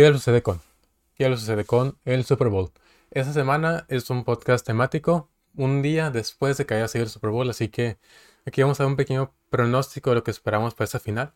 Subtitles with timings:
[0.00, 0.62] ¿Qué le sucede con?
[1.14, 2.72] ¿Qué le sucede con el Super Bowl?
[3.10, 7.28] Esta semana es un podcast temático, un día después de que haya sido el Super
[7.28, 7.98] Bowl, así que
[8.46, 11.34] aquí vamos a dar un pequeño pronóstico de lo que esperamos para esta final.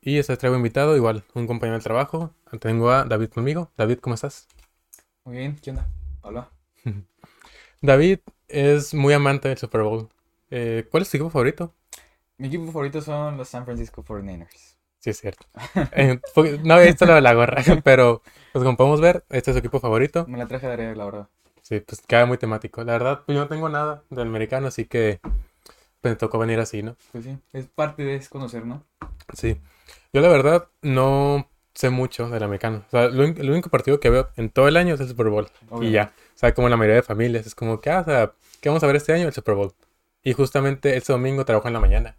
[0.00, 2.32] Y este traigo invitado, igual, un compañero de trabajo.
[2.60, 3.72] Tengo a David conmigo.
[3.76, 4.46] David, ¿cómo estás?
[5.24, 5.88] Muy bien, ¿qué onda?
[6.20, 6.52] Hola.
[7.82, 10.08] David es muy amante del Super Bowl.
[10.52, 11.74] Eh, ¿Cuál es tu equipo favorito?
[12.36, 14.77] Mi equipo favorito son los San Francisco 49ers.
[15.00, 15.46] Sí, es cierto.
[15.92, 16.20] Eh,
[16.64, 18.22] no había visto lo de la gorra, pero
[18.52, 20.24] pues como podemos ver, este es su equipo favorito.
[20.28, 21.28] Me la traje de área, la verdad.
[21.62, 22.82] Sí, pues queda muy temático.
[22.82, 25.20] La verdad, pues yo no tengo nada del americano, así que
[26.00, 26.96] pues, me tocó venir así, ¿no?
[27.12, 28.84] Pues sí, es parte de conocer, ¿no?
[29.34, 29.60] Sí.
[30.12, 32.84] Yo la verdad no sé mucho del americano.
[32.88, 35.08] O sea, lo único- el único partido que veo en todo el año es el
[35.08, 35.48] Super Bowl.
[35.82, 36.12] Y ya.
[36.34, 37.46] O sea, como la mayoría de familias.
[37.46, 39.26] Es como que, ah, o sea, ¿qué vamos a ver este año?
[39.26, 39.74] El Super Bowl.
[40.22, 42.16] Y justamente este domingo trabajo en la mañana.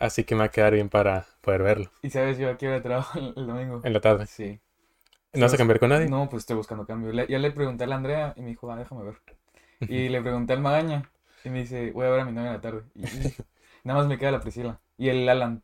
[0.00, 1.90] Así que me va a quedar bien para poder verlo.
[2.02, 3.80] Y sabes, yo aquí hora trabajo el, el domingo.
[3.84, 4.26] En la tarde.
[4.26, 4.60] Sí.
[5.34, 6.08] ¿No vas a cambiar con nadie?
[6.08, 7.12] No, pues estoy buscando cambio.
[7.12, 9.16] Le- ya le pregunté a la Andrea y me dijo, ah, déjame ver.
[9.88, 11.10] Y le pregunté al Magaña
[11.44, 12.82] y me dice, voy a ver a mi novia en la tarde.
[12.94, 13.34] Y, y
[13.84, 14.80] nada más me queda la Priscila.
[14.98, 15.62] Y el Alan.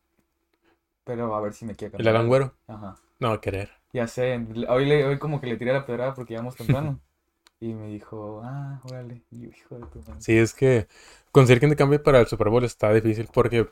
[1.04, 2.16] Pero a ver si me quiere ¿El cambiar.
[2.16, 2.54] Alan Güero?
[2.66, 2.96] Ajá.
[3.20, 3.70] No va a querer.
[3.92, 7.00] Ya sé, hoy, le, hoy como que le tiré la pedrada porque llegamos temprano.
[7.58, 9.22] Y me dijo, ah, órale.
[9.30, 10.20] Y yo, hijo de tu madre.
[10.20, 10.88] Sí, es que
[11.32, 13.66] conseguir que te cambie para el Super Bowl está difícil porque,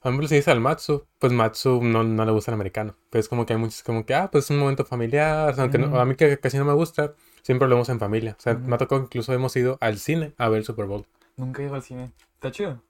[0.00, 2.94] por ejemplo, si dices al Matsu, pues Matsu no, no le gusta el americano.
[3.10, 5.54] Pero es como que hay muchos como que, ah, pues es un momento familiar, o
[5.54, 8.36] sea, aunque no- a mí que casi no me gusta, siempre lo vemos en familia.
[8.38, 8.62] O sea, Ujú.
[8.68, 11.06] me ha tocado incluso hemos ido al cine a ver el Super Bowl.
[11.36, 12.12] Nunca he ido al cine.
[12.34, 12.80] Está chido.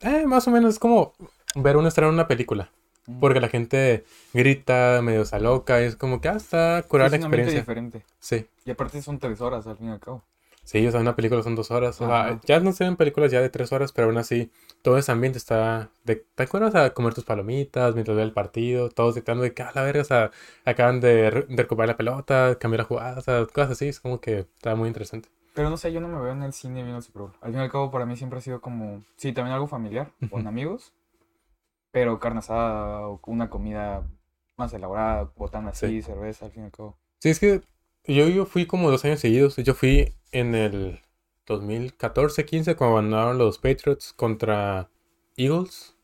[0.00, 1.14] Eh, más o menos es como
[1.56, 2.70] ver un estreno en una película.
[3.06, 3.20] Mm.
[3.20, 7.16] Porque la gente grita, medio se loca, y es como que, ah, está curada la
[7.16, 7.58] experiencia.
[7.60, 8.04] diferente.
[8.20, 8.46] Sí.
[8.66, 10.22] Y aparte son tres horas al fin y al cabo.
[10.68, 11.98] Sí, o sea, una película son dos horas.
[12.02, 14.50] O sea, ya no se ven películas ya de tres horas, pero aún así,
[14.82, 16.74] todo ese ambiente está de, ¿te acuerdas?
[16.74, 20.02] A comer tus palomitas mientras ve el partido, todos gritando de que, a la verga,
[20.02, 20.30] o sea,
[20.66, 23.98] acaban de, re- de recuperar la pelota, cambiar la jugada, o sea, cosas así, es
[23.98, 25.30] como que está muy interesante.
[25.54, 27.32] Pero no sé, yo no me veo en el cine viendo el Super Bowl.
[27.40, 30.12] Al fin y al cabo para mí siempre ha sido como, sí, también algo familiar,
[30.30, 30.92] con amigos.
[31.90, 34.06] Pero carne asada o una comida
[34.58, 36.02] más elaborada, botana así, Sí.
[36.02, 36.98] cerveza, al fin y al cabo.
[37.20, 37.62] Sí, es que
[38.08, 41.00] yo, yo fui como dos años seguidos, yo fui en el
[41.46, 44.90] 2014-15 cuando ganaron los Patriots contra
[45.36, 45.94] Eagles,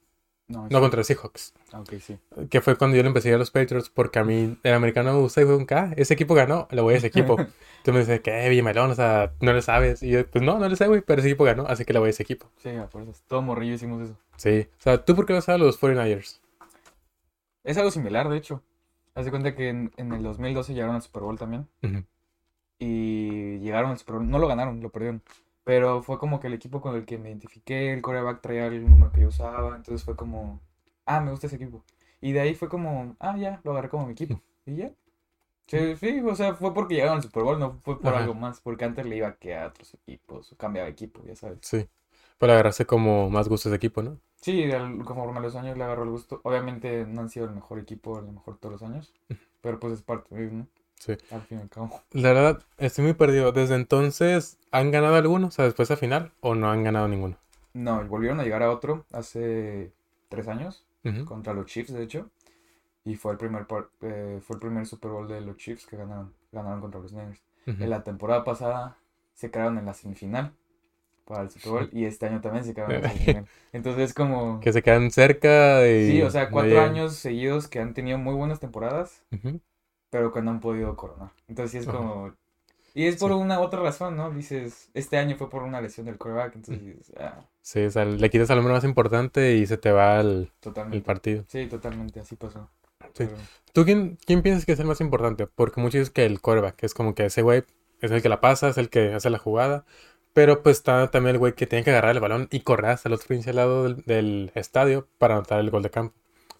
[0.48, 0.75] No, no, sí.
[0.81, 1.54] contra Seahawks.
[1.72, 2.19] Ah, Ok, sí.
[2.50, 4.72] Que fue cuando yo le empecé a ir a los Patriots porque a mí el
[4.75, 7.37] americano me gusta y fue un "Ah, ese equipo ganó, le voy a ese equipo.
[7.84, 8.48] Tú me dices, ¿qué?
[8.48, 10.03] Villamelón, o sea, no le sabes.
[10.03, 11.98] Y yo, pues no, no le sé, güey, pero ese equipo ganó, así que le
[11.98, 12.50] voy a ese equipo.
[12.56, 13.22] Sí, a fuerzas.
[13.28, 14.16] Todo morrillo hicimos eso.
[14.37, 14.69] Sí.
[14.78, 16.41] O sea, ¿tú por qué vas a los 49ers?
[17.64, 18.62] Es algo similar, de hecho.
[19.14, 21.69] Haz de cuenta que en, en el 2012 llegaron al Super Bowl también.
[22.78, 24.28] Y llegaron al Super Bowl.
[24.28, 25.22] No lo ganaron, lo perdieron.
[25.64, 28.88] Pero fue como que el equipo con el que me identifiqué, el quarterback traía el
[28.88, 29.76] número que yo usaba.
[29.76, 30.60] Entonces fue como,
[31.06, 31.84] ah, me gusta ese equipo.
[32.20, 34.41] Y de ahí fue como, ah, ya, lo agarré como mi equipo.
[34.66, 34.91] Y ya.
[35.66, 38.22] Sí, sí, o sea, fue porque llegaron al Super Bowl, no fue por Ajá.
[38.22, 38.60] algo más.
[38.60, 41.58] Porque antes le iba que a otros equipos, cambiaba de equipo, ya sabes.
[41.62, 41.86] Sí.
[42.38, 44.19] Para agarrarse como más gustos de equipo, ¿no?
[44.44, 44.69] Sí,
[45.06, 46.43] conforme a los años le agarró el gusto.
[46.44, 49.15] Obviamente no han sido el mejor equipo, lo mejor todos los años.
[49.62, 50.66] Pero pues es parte de, ¿no?
[50.97, 51.16] Sí.
[51.31, 52.03] Al fin y al cabo.
[52.10, 53.53] La verdad, estoy muy perdido.
[53.53, 55.47] Desde entonces, ¿han ganado alguno?
[55.47, 57.38] O sea, después a final, o no han ganado ninguno?
[57.72, 59.94] No, volvieron a llegar a otro hace
[60.28, 60.84] tres años.
[61.25, 62.28] Contra los Chiefs, de hecho.
[63.03, 63.66] Y fue el primer
[64.03, 67.43] eh, fue el primer Super Bowl de los Chiefs que ganaron, ganaron contra los Niners.
[67.65, 68.99] En la temporada pasada
[69.32, 70.53] se quedaron en la semifinal
[71.24, 73.46] para el Super Bowl y este año también se quedaron en.
[73.72, 77.94] Entonces es como Que se quedan cerca sí, o sea, cuatro años seguidos que han
[77.94, 79.60] tenido muy buenas temporadas, Ujú.
[80.10, 81.30] pero que no han podido coronar.
[81.48, 82.32] Entonces sí es como
[82.96, 83.36] y es por Sí.
[83.36, 84.30] una otra razón, ¿no?
[84.30, 88.30] Dices, este año fue por una lesión del quarterback, entonces ah, Sí, o sea, le
[88.30, 90.52] quitas al número más importante y se te va el,
[90.92, 91.44] el partido.
[91.48, 92.70] Sí, totalmente, así pasó.
[93.14, 93.24] Sí.
[93.26, 93.32] Pero-
[93.72, 95.48] ¿Tú quién, quién piensas que es el más importante?
[95.48, 97.64] Porque muchos dicen que el quarterback es como que ese güey
[98.00, 99.84] es el que la pasa, es el que hace la jugada.
[100.34, 103.08] Pero pues está también el güey que tiene que agarrar el balón y correr hasta
[103.08, 106.14] el otro pinche lado del, del estadio para anotar el gol de campo.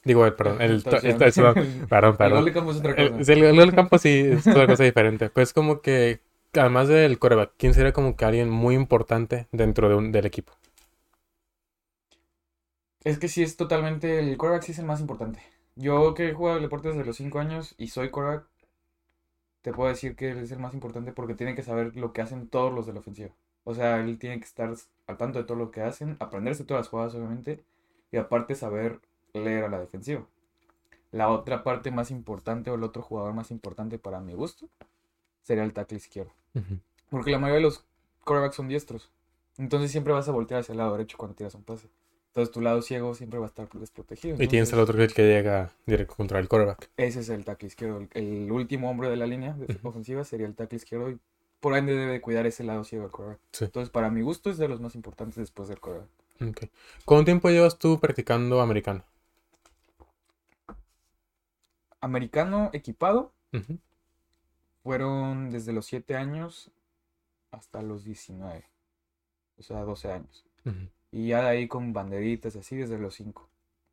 [0.04, 1.56] Digo, el, perdón, el, Touchdown.
[1.58, 3.32] el- perdón, perdón, El gol de campo es otra El, cosa.
[3.32, 5.30] el gol del campo sí es otra cosa diferente.
[5.30, 6.21] Pues como que,
[6.54, 10.53] además del quarterback, ¿quién sería como que alguien muy importante dentro de un, del equipo?
[13.04, 15.41] Es que sí es totalmente, el quarterback sí es el más importante.
[15.77, 18.48] Yo que he jugado el deporte desde los 5 años y soy quarterback,
[19.62, 22.22] te puedo decir que él es el más importante porque tiene que saber lo que
[22.22, 23.34] hacen todos los de la ofensiva.
[23.65, 24.72] O sea, él tiene que estar
[25.07, 27.63] al tanto de todo lo que hacen, aprenderse todas las jugadas obviamente,
[28.13, 29.01] y aparte saber
[29.33, 30.27] leer a la defensiva.
[31.11, 34.69] La otra parte más importante o el otro jugador más importante para mi gusto
[35.43, 36.33] sería el tackle izquierdo.
[37.11, 37.84] Porque la mayoría de los
[38.25, 39.11] quarterbacks son diestros.
[39.57, 41.89] Entonces siempre vas a voltear hacia el lado derecho cuando tiras un pase.
[42.28, 44.34] Entonces tu lado ciego siempre va a estar desprotegido.
[44.43, 46.91] Y tienes el Entonces, otro que, llega directo contra el quarterback.
[46.97, 47.99] Ese es el tackle izquierdo.
[47.99, 51.19] El, el último hombre de la línea de ofensiva sería el tackle izquierdo y
[51.65, 53.41] por ende debe de cuidar ese lado ciego del quarterback.
[53.53, 53.65] Sí.
[53.65, 55.78] Entonces, para mi gusto, es de los más importantes después del.
[55.78, 56.69] Ok.
[57.07, 59.03] ¿Cuánto tiempo llevas tú practicando americano?
[62.03, 63.33] Americano equipado
[64.83, 66.71] fueron desde los 7 años
[67.51, 68.69] hasta los 19.
[69.57, 70.45] O sea, 12 años.
[71.11, 73.49] Y ya de ahí con banderitas y así desde los 5.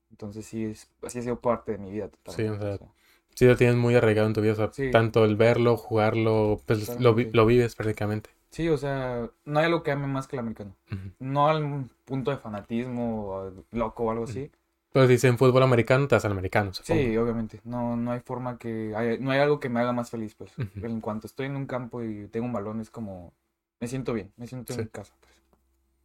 [0.10, 2.52] Entonces sí, es, así ha sido parte de mi vida totalmente.
[2.52, 2.88] o sea,
[3.36, 4.54] Sí, lo tienes muy arraigado en tu vida.
[4.54, 4.92] o sea, Sí.
[4.92, 8.30] tanto el verlo, jugarlo, pues lo, vi- lo vives prácticamente.
[8.50, 10.75] Sí, o sea, no hay algo que ame más que el americano.
[10.92, 11.12] Ujú.
[11.19, 14.51] No al punto de fanatismo o loco o algo así.
[14.92, 17.01] Pero si dicen fútbol americano, te das al americano, supongo.
[17.01, 17.62] Sí, obviamente.
[17.63, 18.94] No, no hay forma que...
[18.95, 20.51] hay- no hay algo que me haga más feliz, pues.
[20.75, 23.34] En cuanto estoy en un campo y tengo un balón, es como...
[23.80, 24.81] Me siento bien, me siento Sí.
[24.81, 25.13] en casa.
[25.22, 25.31] pues.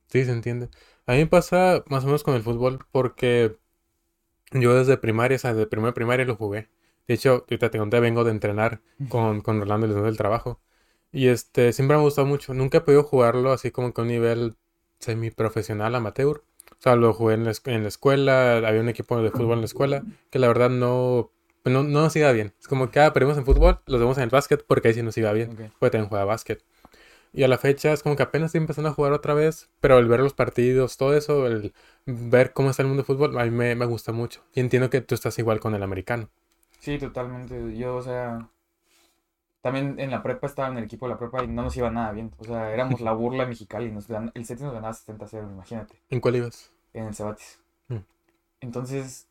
[0.06, 0.68] Sí, se entiende.
[1.06, 3.58] A mí me pasa más o menos con el fútbol porque
[4.52, 6.68] yo desde primaria, o sea, desde primera primaria lo jugué.
[7.08, 10.60] De hecho, ahorita te conté, vengo de entrenar con, con Rolando el trabajo.
[11.12, 12.52] Y este, siempre me ha gustado mucho.
[12.54, 14.56] Nunca he podido jugarlo así como que a un nivel
[14.98, 16.42] semiprofesional, amateur.
[16.72, 19.60] O sea, lo jugué en la, en la escuela, había un equipo de fútbol en
[19.60, 21.30] la escuela que la verdad no,
[21.64, 22.52] no, no nos iba bien.
[22.60, 25.02] Es como que, ah, perdimos en fútbol, los vemos en el básquet porque ahí sí
[25.02, 25.52] nos iba bien.
[25.52, 25.72] Ok.
[25.78, 26.62] Porque también juega básquet.
[27.32, 29.98] Y a la fecha es como que apenas estoy empezando a jugar otra vez, pero
[29.98, 31.74] el ver los partidos, todo eso, el
[32.06, 34.42] ver cómo está el mundo del fútbol, a mí me, me gusta mucho.
[34.54, 36.30] Y entiendo que tú estás igual con el americano.
[36.78, 37.76] Sí, totalmente.
[37.76, 38.48] Yo, o sea...
[39.62, 41.90] También en la prepa estaba en el equipo de la prepa y no nos iba
[41.90, 42.32] nada bien.
[42.38, 43.90] O sea, éramos la burla de Mexicali.
[43.90, 46.00] Nos gan- el Cetis nos ganaba 70-0, imagínate.
[46.08, 46.70] ¿En cuál ibas?
[46.92, 47.58] En el Cebatis.
[47.88, 47.96] Mm.
[48.60, 49.26] Entonces,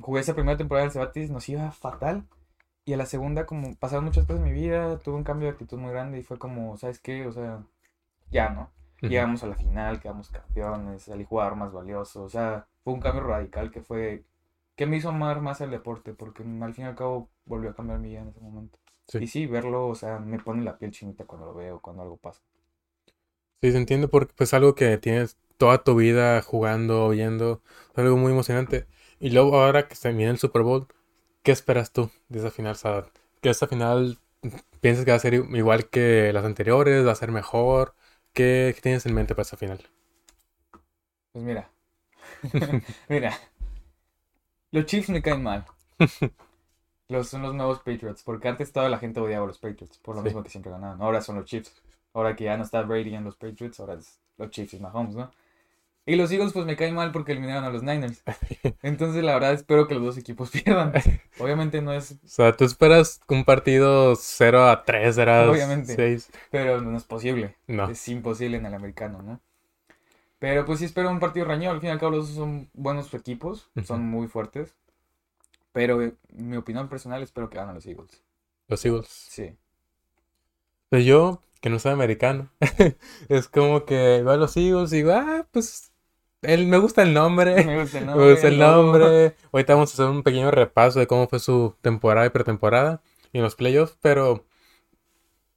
[0.00, 2.24] jugué esa primera temporada del Cebatis, nos iba fatal.
[2.84, 5.52] Y a la segunda, como pasaron muchas cosas en mi vida, tuve un cambio de
[5.54, 7.26] actitud muy grande y fue como, ¿sabes qué?
[7.26, 7.62] O sea,
[8.30, 8.70] ya, ¿no?
[9.00, 12.22] Llegamos a la final, quedamos campeones, salí a jugar más valioso.
[12.22, 14.22] O sea, fue un cambio radical que fue,
[14.82, 17.74] que me hizo amar más el deporte, porque al fin y al cabo volvió a
[17.74, 18.78] cambiar mi vida en ese momento.
[19.08, 19.20] Sí.
[19.20, 22.16] Y sí, verlo, o sea, me pone la piel chinita cuando lo veo, cuando algo
[22.16, 22.42] pasa.
[23.60, 27.62] Sí, se entiende porque pues algo que tienes toda tu vida jugando, viendo,
[27.92, 28.86] es algo muy emocionante.
[29.20, 30.88] Y luego ahora que se viene el Super Bowl,
[31.42, 33.12] ¿qué esperas tú de esa final, Sadar?
[33.42, 34.18] ¿Que esta final
[34.80, 37.06] piensas que va a ser igual que las anteriores?
[37.06, 37.94] ¿Va a ser mejor?
[38.34, 39.80] ¿Qué, qué tienes en mente para esta final?
[41.32, 41.70] Pues mira,
[43.08, 43.34] mira,
[44.72, 45.64] los Chiefs me caen mal.
[47.08, 50.14] Los, son los nuevos Patriots, porque antes toda la gente odiaba a los Patriots, por
[50.16, 50.26] lo Sí.
[50.26, 51.00] mismo que siempre ganaban.
[51.02, 51.82] Ahora son los Chiefs.
[52.14, 55.14] Ahora que ya no está Brady en los Patriots, ahora es los Chiefs y Mahomes,
[55.14, 55.30] ¿no?
[56.04, 58.22] Y los Eagles pues me caen mal porque eliminaron a los Niners.
[58.82, 60.92] Entonces la verdad espero que los dos equipos pierdan.
[61.38, 65.94] Obviamente no es, O sea, tú esperas un partido 0 a 3, era Obviamente.
[65.94, 66.30] 6.
[66.50, 67.56] pero no es posible.
[67.66, 67.88] No.
[67.88, 69.40] Es imposible en el americano, ¿no?
[70.42, 71.70] Pero pues sí espero un partido reñido.
[71.70, 74.74] Al fin y al cabo los dos son buenos equipos, son muy fuertes.
[75.70, 78.24] Pero eh, mi opinión personal espero que ganen los Eagles.
[78.66, 79.06] Los Eagles.
[79.06, 79.54] Sí.
[80.88, 82.48] Pero yo, que no soy americano,
[83.28, 85.92] es como que veo a los Eagles y digo, ah, pues
[86.42, 87.54] él, me gusta el nombre.
[87.64, 88.30] Me gusta el Me nombre.
[88.32, 89.36] gusta el nombre.
[89.52, 93.00] Ahorita vamos a hacer un pequeño repaso de cómo fue su temporada y pretemporada
[93.32, 94.44] y en los playoffs, pero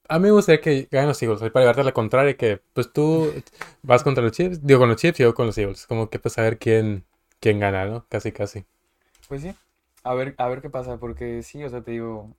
[0.08, 2.92] a mí me gustaría que ganen los Eagles, para llevarte a la contraria, que pues
[2.92, 3.32] tú
[3.82, 6.18] vas contra los Chiefs, digo con los Chiefs y yo con los Eagles, como que
[6.18, 7.04] pues a ver quién,
[7.40, 8.06] quién gana, ¿no?
[8.08, 8.64] Casi, casi.
[9.28, 9.54] Pues sí.
[10.02, 12.30] A ver, a ver qué pasa, porque sí, o sea, te digo.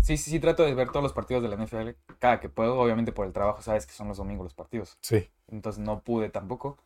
[0.00, 2.78] Sí, sí, sí, trato de ver todos los partidos de la NFL cada que puedo.
[2.80, 4.98] Obviamente por el trabajo, sabes que son los domingos los partidos.
[5.00, 5.28] Sí.
[5.48, 6.78] Entonces no pude tampoco.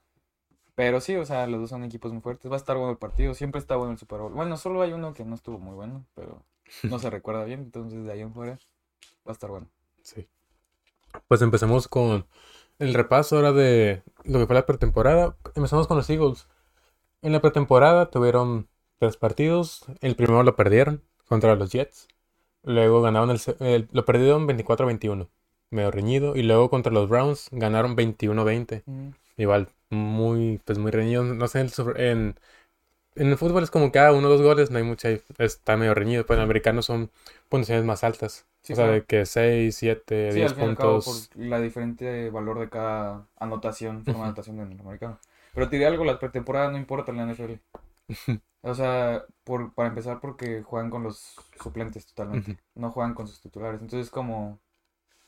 [0.74, 2.50] Pero sí, o sea, los dos son equipos muy fuertes.
[2.50, 3.32] Va a estar bueno el partido.
[3.32, 4.34] Siempre está bueno el Super Bowl.
[4.34, 6.42] Bueno, solo hay uno que no estuvo muy bueno, pero
[6.82, 7.60] no se recuerda bien.
[7.60, 8.58] Entonces de ahí en fuera
[9.26, 9.68] va a estar bueno.
[10.02, 10.26] Sí.
[11.28, 12.26] Pues empecemos con
[12.78, 15.36] el repaso ahora de lo que fue la pretemporada.
[15.54, 16.46] Empezamos con los Eagles.
[17.22, 18.68] En la pretemporada tuvieron
[18.98, 19.86] tres partidos.
[20.00, 22.08] El primero lo perdieron contra los Jets.
[22.64, 25.28] Luego ganaron el, se- el- lo perdieron 24-21,
[25.70, 26.36] medio reñido.
[26.36, 28.84] Y luego contra los Browns ganaron 21-20.
[29.36, 31.24] Igual, muy, pues muy reñido.
[31.24, 31.60] No sé,
[31.96, 32.36] en,
[33.14, 35.94] en el fútbol es como cada uno o dos goles, no hay mucha, está medio
[35.94, 36.26] reñido.
[36.26, 37.10] Pero en americano son
[37.48, 38.46] puntuaciones más altas.
[38.66, 38.92] Sí, o sea, claro.
[38.94, 41.30] de que 6, 7, Sí, 10 al fin y al cabo, puntos.
[41.34, 45.18] por la diferente valor de cada anotación, forma de anotación en el americano.
[45.54, 47.60] Pero te diré algo, la pretemporada no importa en la NFL.
[48.62, 52.58] O sea, por, para empezar, porque juegan con los suplentes totalmente.
[52.74, 53.80] No juegan con sus titulares.
[53.80, 54.58] Entonces, como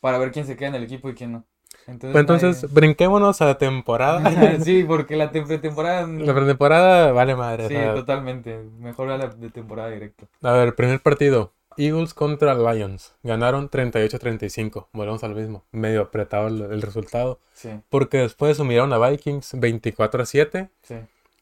[0.00, 1.44] para ver quién se queda en el equipo y quién no.
[1.86, 4.18] Entonces, Pues entonces, brinquémonos a la temporada.
[4.18, 6.04] nadie- sí, porque la tem- pretemporada.
[6.08, 7.66] La pretemporada vale madre.
[7.66, 8.58] o Sí, sea, totalmente.
[8.80, 10.26] Mejor a la de temporada directo.
[10.42, 11.52] a ver, primer partido.
[11.78, 13.14] Eagles contra Lions.
[13.22, 14.88] Ganaron 38-35.
[14.92, 15.64] Volvemos al mismo.
[15.72, 17.38] Medio apretado el, el resultado.
[17.54, 20.68] Sí, Porque después sumirieron a Vikings 24-7.
[20.82, 20.94] sí.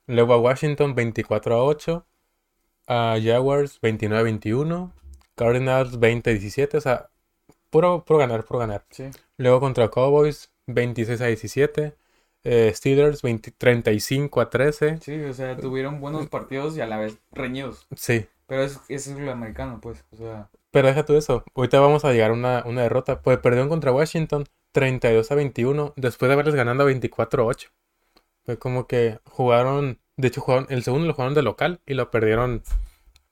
[0.09, 2.07] Luego a Washington 24 a 8.
[2.87, 4.93] A Jaguars 29 a 21.
[5.35, 6.77] Cardinals 20 a 17.
[6.77, 7.09] O sea,
[7.71, 8.85] puro, puro ganar, puro ganar.
[8.91, 9.11] Sí.
[9.37, 11.97] Luego contra Cowboys 26 a 17.
[12.45, 14.99] eh, Steelers 20 35 a 13.
[15.03, 17.87] Sí, o sea, tuvieron buenos partidos y a la vez reñidos.
[17.97, 18.27] Sí.
[18.47, 20.05] Pero es, es lo americano, pues.
[20.13, 21.45] O sea, Pero deja tú eso.
[21.55, 23.21] Ahorita vamos a llegar a una, una derrota.
[23.23, 25.93] Pues perdieron contra Washington 32 a 21.
[25.97, 27.71] Después de haberles ganado 24 a 8.
[28.45, 29.99] Fue como que jugaron.
[30.17, 32.63] De hecho, jugaron, el segundo lo jugaron de local y lo perdieron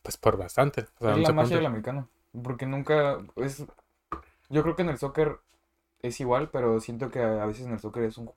[0.02, 0.86] pues por bastante.
[0.98, 1.56] O sea, es 11 la magia puntos.
[1.58, 2.08] del americano.
[2.42, 3.64] Porque nunca es...
[4.50, 5.38] Yo creo que en el soccer
[6.02, 8.30] es igual, pero siento que a veces en el soccer es un,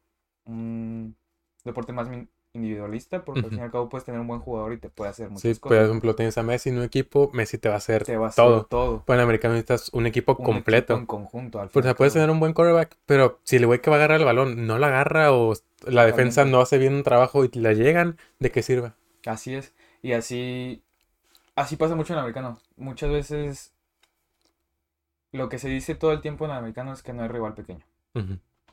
[0.45, 1.17] un
[1.65, 4.73] deporte más min- individualista, porque al fin y al cabo puedes tener un buen jugador
[4.73, 5.85] y te puede hacer muchas Sí, por cosas.
[5.85, 8.29] ejemplo, tienes a Messi en un equipo, Messi te va a hacer Te va a
[8.29, 8.65] hacer todo.
[8.65, 9.03] todo.
[9.05, 10.93] Pues en americano necesitas un equipo Un completo.
[10.93, 13.39] equipo en conjunto, al fin Pues, o y sea, puedes tener un buen quarterback, pero
[13.43, 15.53] si el güey que va a agarrar el balón no la agarra o
[15.85, 18.91] la defensa no hace bien un trabajo y la llegan, ¿de qué sirve?
[19.25, 19.73] Así es.
[20.01, 20.81] Y así,
[21.55, 22.59] así pasa mucho en el americano.
[22.77, 23.73] Muchas veces
[25.31, 27.53] lo que se dice todo el tiempo en el americano es que no hay rival
[27.53, 27.85] pequeño.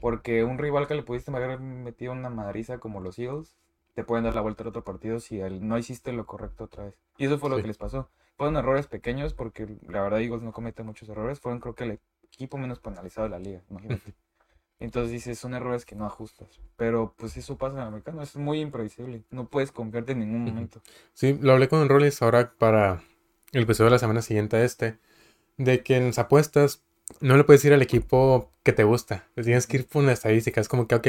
[0.01, 3.55] Porque un rival que le pudiste haber metido una madriza como los Eagles,
[3.95, 6.85] te pueden dar la vuelta al otro partido si el- no hiciste lo correcto otra
[6.85, 6.95] vez.
[7.17, 7.63] Y eso fue lo Sí.
[7.63, 8.11] que les pasó.
[8.37, 11.41] Fueron errores pequeños porque la verdad Eagles no comete muchos errores.
[11.41, 14.03] Fueron creo que el equipo menos penalizado de la liga, imagínate.
[14.81, 16.61] Entonces dices, son errores que no ajustas.
[16.77, 19.23] Pero pues eso pasa en el americano, es muy impredecible.
[19.31, 20.81] No puedes confiarte en ningún momento.
[21.13, 23.03] Sí, lo hablé con Rollins ahora para
[23.53, 24.99] el episodio de la semana siguiente a este,
[25.57, 26.83] de que en las apuestas
[27.21, 30.13] no le puedes ir al equipo que te gusta, le tienes que ir por una
[30.13, 31.09] estadística, es como que, ok,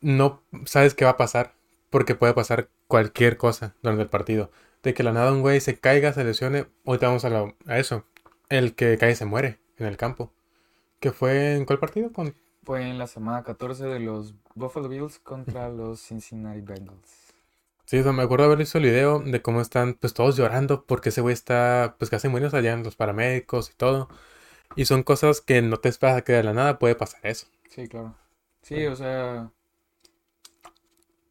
[0.00, 1.54] no sabes qué va a pasar,
[1.90, 4.50] porque puede pasar cualquier cosa durante el partido,
[4.82, 7.78] de que la nada un güey se caiga, se lesione, ahorita vamos a, lo- a
[7.78, 8.06] eso,
[8.48, 10.32] el que cae se muere en el campo,
[11.00, 15.18] que fue en cuál partido, con Fue en la semana 14 de los Buffalo Bills
[15.18, 17.34] contra los Cincinnati Bengals.
[17.84, 20.86] Sí, o sea, me acuerdo haber visto el video de cómo están pues todos llorando
[20.86, 24.08] porque ese güey está pues casi muriendo allá en los paramédicos y todo.
[24.76, 27.48] Y son cosas que no te esperas que de la nada puede pasar eso.
[27.68, 28.16] Sí, claro.
[28.62, 29.50] Sí, o sea,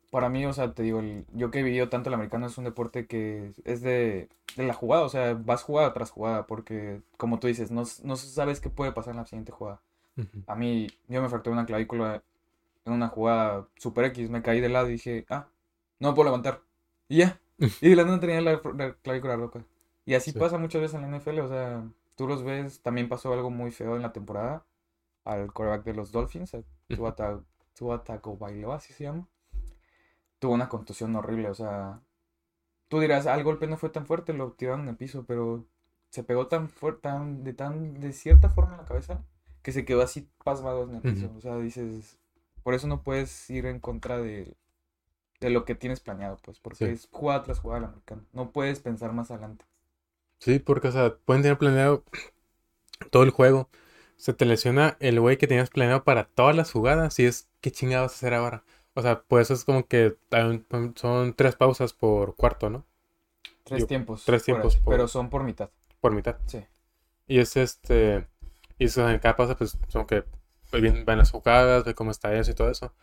[0.09, 2.57] para mí, o sea, te digo, el- yo que he vivido tanto el americano es
[2.57, 7.01] un deporte que es de, de la jugada, o sea, vas jugada tras jugada, porque
[7.17, 9.81] como tú dices, no, no sabes qué puede pasar en la siguiente jugada.
[10.47, 12.23] A mí, yo me fracturé una clavícula
[12.85, 15.47] en una jugada super X, me caí de lado y dije, ah,
[15.99, 16.61] no me puedo levantar.
[17.09, 17.39] Y ya.
[17.81, 19.63] Y de la nada tenía la, la clavícula rota.
[20.05, 20.39] Y así Sí.
[20.39, 21.83] pasa muchas veces en la NFL, o sea,
[22.15, 24.65] tú los ves, también pasó algo muy feo en la temporada
[25.25, 26.55] al quarterback de los Dolphins,
[27.75, 29.27] Tua Tagovailoa, así se llama.
[30.39, 32.01] Tuvo una contusión horrible, o sea,
[32.89, 35.65] tú dirás, ah, el golpe no fue tan fuerte, lo tiraron en el piso, pero
[36.09, 39.23] se pegó tan fuerte, tan, de tan, de cierta forma en la cabeza,
[39.63, 41.31] que se quedó así pasmado en el piso.
[41.37, 42.19] O sea, dices,
[42.63, 44.55] por eso no puedes ir en contra de,
[45.41, 46.85] de lo que tienes planeado, pues, porque Sí.
[46.91, 48.23] es jugada tras jugada el americano.
[48.33, 49.65] No puedes pensar más adelante.
[50.39, 52.03] Sí, porque o sea, pueden tener planeado
[53.11, 53.69] todo el juego.
[54.17, 57.71] Se te lesiona el güey que tenías planeado para todas las jugadas y es ¿qué
[57.71, 58.63] chingados vas a hacer ahora?
[58.95, 60.17] O sea, pues es como que
[60.95, 62.85] son tres pausas por cuarto, ¿no?
[63.63, 64.23] Tres Digo, tiempos.
[64.25, 65.69] tres tiempos por- Pero son por mitad.
[66.01, 66.37] Por mitad.
[66.47, 66.65] Sí.
[67.27, 68.27] Y es este.
[68.77, 70.23] Y eso en cada pausa, pues, son que
[70.71, 72.93] pues, bien, van las jugadas, ve cómo está eso y todo eso.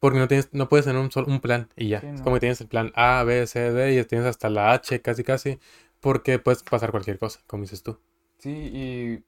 [0.00, 2.00] Porque no tienes, no puedes tener un solo un plan y ya.
[2.00, 2.24] Sí, Es no.
[2.24, 5.24] como que tienes el plan A, B, C, D y tienes hasta la H casi
[5.24, 5.58] casi.
[6.00, 7.98] Porque puedes pasar cualquier cosa, como dices tú.
[8.38, 9.24] Sí, y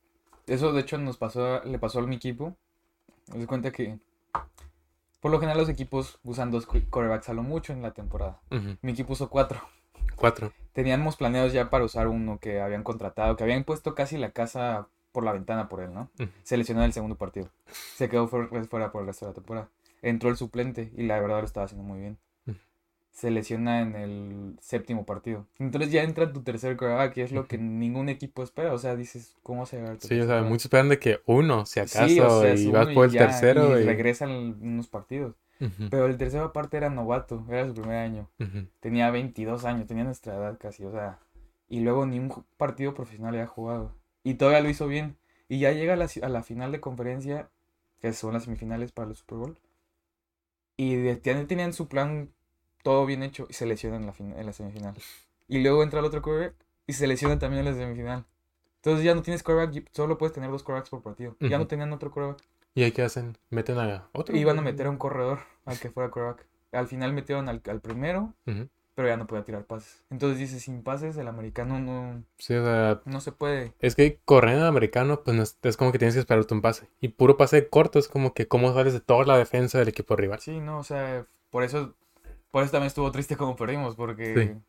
[0.52, 2.56] eso de hecho nos pasó, le pasó a mi equipo.
[3.28, 3.98] Me doy cuenta que
[5.20, 8.40] por lo general los equipos usan dos quarterbacks a lo mucho en la temporada.
[8.82, 9.60] Mi equipo usó cuatro.
[10.16, 10.52] Cuatro.
[10.72, 14.88] Teníamos planeados ya para usar uno que habían contratado, que habían puesto casi la casa
[15.12, 16.10] por la ventana por él, ¿no?
[16.20, 16.30] Ujú.
[16.42, 17.50] Se lesionó en el segundo partido.
[17.96, 18.48] Se quedó fuera
[18.90, 19.68] por el resto de la temporada.
[20.02, 22.18] Entró el suplente y la verdad lo estaba haciendo muy bien.
[23.16, 25.46] Se lesiona en el séptimo partido.
[25.58, 28.74] Entonces ya entra tu tercer quarterback, y es lo que ningún equipo espera.
[28.74, 31.64] O sea, dices, ¿cómo se va a Sí, o sea, muchos esperan de que uno,
[31.64, 33.78] si acaso, Sí, o sea, y vas por el ya, tercero.
[33.80, 33.86] y Y...
[33.86, 34.30] regresan
[34.60, 35.34] unos partidos.
[35.88, 38.28] Pero el tercero aparte era novato, era su primer año.
[38.80, 41.18] Tenía 22 años, tenía nuestra edad casi, o sea.
[41.70, 43.94] Y luego ni un partido profesional había jugado.
[44.24, 45.16] Y todavía lo hizo bien.
[45.48, 47.48] Y ya llega a la, a la final de conferencia,
[48.02, 49.58] que son las semifinales para el Super Bowl.
[50.76, 52.28] Y de- tenían su plan
[52.86, 54.94] todo bien hecho y se lesiona en la, fin- en la semifinal.
[55.48, 56.54] Y luego entra el otro quarterback
[56.86, 58.24] y se lesiona también en la semifinal.
[58.76, 61.34] Entonces ya no tienes quarterback, solo puedes tener dos quarterbacks por partido.
[61.40, 62.44] Ya no tenían otro quarterback.
[62.76, 63.36] ¿Y ahí qué hacen?
[63.50, 64.36] ¿Meten a otro?
[64.36, 66.46] Iban a meter a un corredor al que fuera quarterback.
[66.70, 68.34] Al final metieron al, al primero,
[68.94, 70.04] pero ya no podía tirar pases.
[70.10, 73.72] Entonces dice, sin pases el americano no, Sí, o sea, no se puede.
[73.80, 76.62] es que correr en americano, pues no es, es como que tienes que esperarte un
[76.62, 76.86] pase.
[77.00, 80.14] Y puro pase corto es como que cómo sales de toda la defensa del equipo
[80.14, 80.38] rival.
[80.38, 81.94] Sí, no, o sea, por eso,
[82.56, 84.62] Por eso también estuvo triste como perdimos, porque Sí.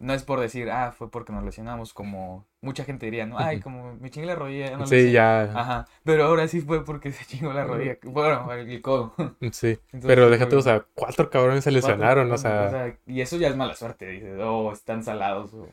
[0.00, 3.38] no es por decir, ah, fue porque nos lesionamos, como mucha gente diría, ¿no?
[3.38, 5.12] Ay, como me chingué la rodilla, no Sí, hice".
[5.12, 5.42] ya.
[5.42, 9.14] Ajá, pero ahora sí fue porque se chingó la rodilla, bueno, el, codo.
[9.52, 9.78] Sí.
[9.92, 13.54] Entonces, Pero déjate, o sea, cuatro cabrones se lesionaron, o sea, y eso ya es
[13.56, 15.68] mala suerte, dices, oh, están salados, o-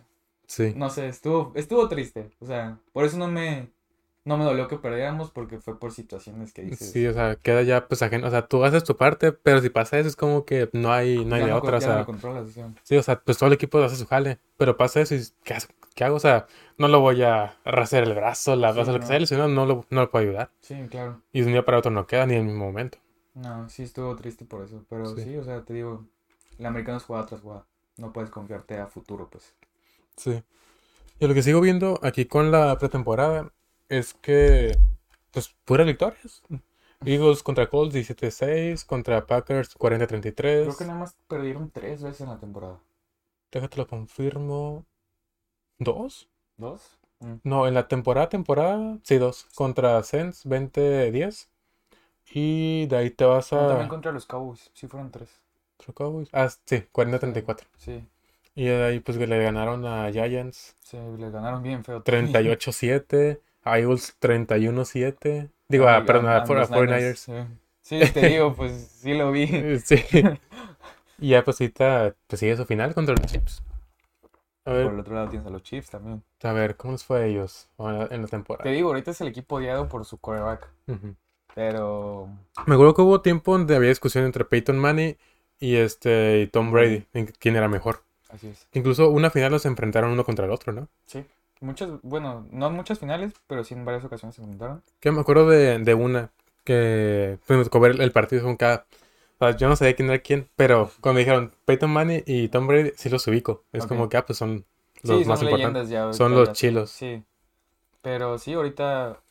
[0.46, 0.72] sí.
[0.76, 3.72] no sé, estuvo, estuvo triste, o sea, por eso no me,
[4.26, 7.62] no me dolió que perdiéramos, porque fue por situaciones que dices, Sí, o sea, queda
[7.62, 10.46] ya pues ajeno, o sea, tú haces tu parte, pero si pasa eso es como
[10.46, 12.06] que no hay, no hay de no, otra, o sea,
[12.84, 15.54] sí, o sea, pues todo el equipo hace su jale, pero pasa eso y ¿qué,
[15.54, 15.66] hago?
[15.94, 16.16] ¿Qué hago?
[16.16, 19.06] O sea, no lo voy a raser el brazo, la Sí, o sea, lo que
[19.06, 20.50] sea lesionado, no lo, no lo puedo ayudar.
[20.60, 21.22] sí, claro.
[21.32, 22.98] Y de un día para otro no queda ni en el mismo momento.
[23.36, 25.24] No, sí estuvo triste por eso, pero Sí.
[25.24, 26.06] sí, o sea, te digo,
[26.58, 27.66] el americano es jugada tras jugada,
[27.98, 29.54] no puedes confiarte a futuro, pues.
[30.18, 30.42] Sí.
[31.20, 33.52] Y lo que sigo viendo aquí con la pretemporada
[33.90, 34.78] es que,
[35.32, 36.44] pues, puras victorias.
[37.06, 40.34] Eagles contra Colts 17-6, contra Packers 40-33.
[40.34, 42.80] Creo que nada más perdieron tres veces en la temporada.
[43.52, 44.86] Déjate lo confirmo.
[45.78, 46.30] ¿Dos?
[46.58, 46.98] ¿Dos?
[47.20, 47.36] Mm.
[47.44, 49.46] No, en la temporada, temporada, sí, dos.
[49.56, 51.48] Contra Saints 20-10.
[52.32, 53.68] Y de ahí te vas a...
[53.68, 55.30] también contra los Cowboys, sí fueron tres.
[55.78, 56.30] contra Cowboys.
[56.34, 57.60] Ah, sí, 40-34.
[57.78, 58.04] Sí,
[58.56, 62.04] Y de ahí pues le ganaron a Giants sí, les ganaron bien feo.
[62.04, 63.40] 38-7.
[63.66, 65.50] A Eagles 31-7.
[65.68, 67.28] Digo, Ah, ah, perdón, a, a for- a los 49ers.
[67.28, 67.50] Niners,
[67.82, 68.00] Sí.
[68.14, 69.48] Te digo, pues sí lo vi.
[69.84, 69.98] Sí.
[71.18, 73.64] Y ya pues ahorita pues sigue su final contra los Chips.
[74.66, 76.24] A Por el ver, otro lado tienes a los Chiefs también.
[76.44, 78.70] a ver, ¿cómo les fue a ellos en la, la Te temporada?
[78.72, 80.68] digo, ahorita es el equipo odiado por su coreback,
[81.54, 82.28] pero...
[82.66, 85.18] Me acuerdo que hubo tiempo donde había discusión entre Peyton Manning
[85.60, 88.04] y este y Tom Brady, en quién era mejor.
[88.30, 88.68] Así es.
[88.74, 90.90] Incluso una final los enfrentaron uno contra el otro, ¿no?
[91.06, 91.24] Sí.
[91.62, 94.84] Muchas, bueno, no muchas finales, pero sí en varias ocasiones se enfrentaron.
[95.00, 96.32] Que me acuerdo de, de una
[96.64, 98.86] que pues, me tocó ver el partido con cada.
[99.40, 102.68] o sea, yo no sabía quién era quién, pero cuando dijeron Peyton Manning y Tom
[102.68, 103.64] Brady, sí los ubico.
[103.72, 104.66] Es como que, ah, pues son
[105.04, 105.90] Sí, los son más importantes.
[105.90, 106.14] leyendas ya.
[106.14, 106.92] Son los chilos.
[106.92, 107.24] Sí.
[108.02, 109.22] Pero sí, ahorita.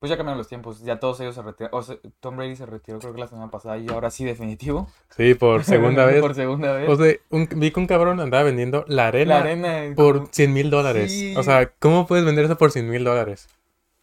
[0.00, 0.80] Pues ya cambiaron los tiempos.
[0.82, 1.78] Ya todos ellos se retiraron.
[1.78, 3.78] O sea, Tom Brady se retiró, creo que la semana pasada.
[3.78, 4.88] Y ahora sí, definitivo.
[5.16, 6.20] Sí, por segunda vez.
[6.20, 6.88] Por segunda vez.
[6.88, 9.94] O sea, un- vi que un cabrón andaba vendiendo la arena, la arena.
[9.96, 11.10] por como- 100 mil dólares.
[11.10, 11.34] Sí.
[11.36, 13.48] O sea, ¿cómo puedes vender eso por 100 mil dólares?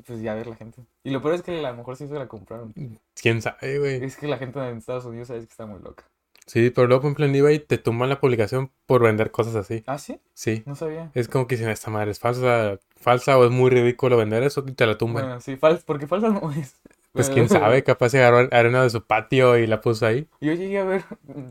[0.06, 0.82] Pues ya ver la gente.
[1.04, 2.74] Y lo peor es que a lo mejor sí se la compraron.
[3.20, 4.04] ¿Quién sabe, güey?
[4.04, 6.04] Es que la gente en Estados Unidos sabes que está muy loca.
[6.46, 9.84] Sí, pero luego, por ejemplo, en eBay te tumban la publicación por vender cosas así.
[9.88, 10.20] ¿Ah, sí?
[10.34, 10.64] Sí.
[10.66, 11.12] No sabía.
[11.16, 14.64] Es como que si esta madre es falsa, falsa o es muy ridículo vender eso
[14.68, 15.24] y te la tumban.
[15.24, 16.76] Bueno, sí, fals porque falsa no es.
[17.14, 20.28] Pues quién sabe, capaz se agarró arena de su patio y la puso ahí.
[20.40, 21.06] Yo llegué a ver,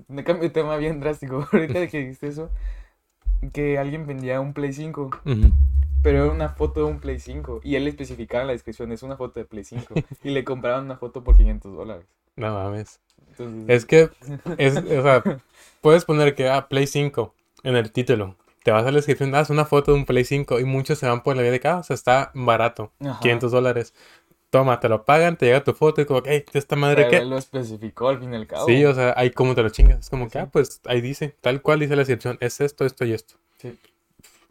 [0.09, 2.51] me cambio de tema bien drástico, ahorita que dijiste eso,
[3.53, 5.53] que alguien vendía un Play 5, Ujú.
[6.03, 9.03] pero era una foto de un Play 5, y él especificaba en la descripción, es
[9.03, 12.07] una foto de Play 5, y le compraban una foto por 500 dólares.
[12.37, 13.01] No mames.
[13.39, 14.11] Entonces, Es que,
[14.59, 15.23] es, o sea,
[15.81, 18.37] puedes poner que, ah, Play 5 en el título.
[18.63, 21.07] Te vas a la descripción, das una foto de un Play 5 y muchos se
[21.07, 23.21] van por la vida de que, ah, o sea, está barato, Ajá.
[23.21, 23.95] 500 dólares.
[24.51, 27.37] Toma, te lo pagan, te llega tu foto y como, hey, ¿esta madre él lo
[27.37, 28.67] especificó al fin y al cabo.
[28.67, 29.99] Sí, o sea, ahí como te lo chingas.
[30.01, 33.05] Es como que, ah, pues ahí dice, tal cual dice la descripción, es esto, esto
[33.05, 33.35] y esto.
[33.59, 33.77] Sí.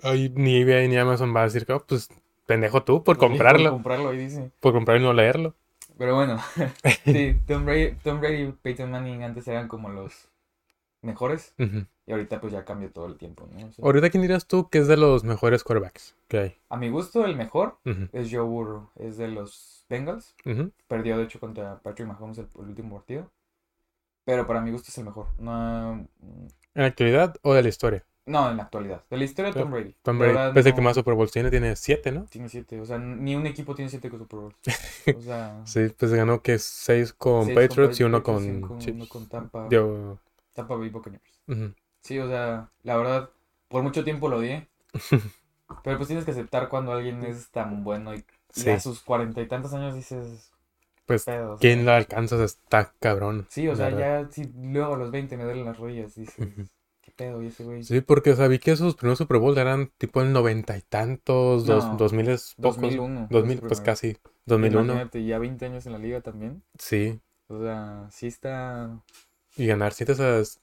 [0.02, 2.10] Ahí ni eBay ni Amazon va a decir que, oh, pues
[2.46, 4.52] pendejo tú por Sí, Por comprarlo, comprarlo, ahí dice.
[4.60, 5.56] por comprar y no leerlo.
[5.98, 6.40] Pero bueno,
[7.06, 10.30] sí, Tom Brady, Tom Brady y Peyton Manning antes eran como los
[11.02, 11.54] mejores,
[12.06, 13.68] y ahorita pues ya cambia todo el tiempo, ¿no?
[13.68, 16.58] O sea, Ahorita, ¿quién dirías tú que es de los mejores quarterbacks que hay?
[16.70, 17.78] a mi gusto, el mejor
[18.14, 20.36] es Joe Burrow, es de los Bengals.
[20.88, 23.30] Perdió, de hecho, contra Patrick Mahomes el, el último partido.
[24.26, 25.28] Pero para mi gusto es el mejor.
[25.38, 26.08] No,
[26.76, 28.06] ¿En la actualidad o de la historia?
[28.26, 29.04] No en la actualidad.
[29.10, 29.96] De la historia, Tom Brady.
[30.02, 32.26] Tom De Brady, verdad, es el que no- más Super Bowls tiene, tiene siete, ¿no?
[32.26, 32.80] Tiene siete.
[32.80, 34.56] O sea, ni un equipo tiene siete con Super Bowls.
[35.18, 39.08] O sea, Sí, pues ganó que seis con seis con Patriots y uno con uno
[39.10, 40.20] con Tampa, Yo,
[40.54, 41.24] Tampa Bay Buccaneers.
[42.02, 43.30] Sí, o sea, la verdad,
[43.68, 44.68] por mucho tiempo lo odié.
[45.84, 48.24] Pero pues tienes que aceptar cuando alguien es tan bueno y,
[48.70, 50.52] a sus cuarenta y tantos años dices,
[51.06, 51.54] Pues, pedo.
[51.54, 52.36] o sea, ¿quién lo alcanza?
[52.36, 53.48] O sea, Está cabrón.
[53.50, 54.26] Sí, o sea, verdad.
[54.28, 56.68] ya si luego a los 20 me duelen las rodillas, dices, Ujú.
[56.68, 56.68] ¿qué
[57.15, 57.41] pedo?
[57.41, 57.84] Y ese güey.
[57.84, 61.65] Sí, porque, o vi que sus primeros Super Bowl eran tipo el noventa y tantos,
[61.65, 62.82] dos, No, dos miles pocos.
[62.82, 63.28] 2001.
[63.28, 64.17] fue 2000, su pues casi.
[64.45, 64.84] 2001.
[64.84, 66.63] Imagínate, ya 20 años en la liga también.
[66.78, 67.19] Sí.
[67.47, 69.02] O sea, sí está.
[69.56, 70.60] Y ganar sea, es,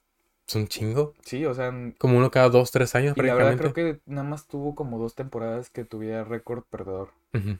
[0.53, 1.13] un chingo.
[1.23, 1.73] Sí, o sea.
[1.97, 4.99] Como uno cada dos, tres años Y la verdad creo que nada más tuvo como
[4.99, 7.09] dos temporadas que tuviera récord perdedor.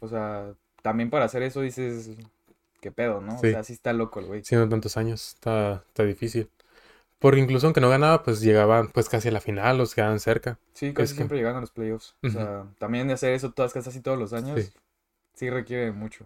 [0.02, 2.12] O sea, también para hacer eso dices,
[2.82, 3.40] ¿qué pedo, no?
[3.40, 3.48] Sí.
[3.48, 4.44] O sea, sí está loco el güey.
[4.44, 6.50] Siendo tantos años, está, está difícil.
[7.22, 10.60] Porque incluso aunque no ganaba, pues llegaban pues casi a la final, los quedaban cerca.
[10.74, 12.16] Sí, casi Es que- siempre llegan a los playoffs.
[12.24, 14.74] O sea, también de hacer eso todas casi todos los años, Sí.
[15.36, 16.26] sí, requiere mucho.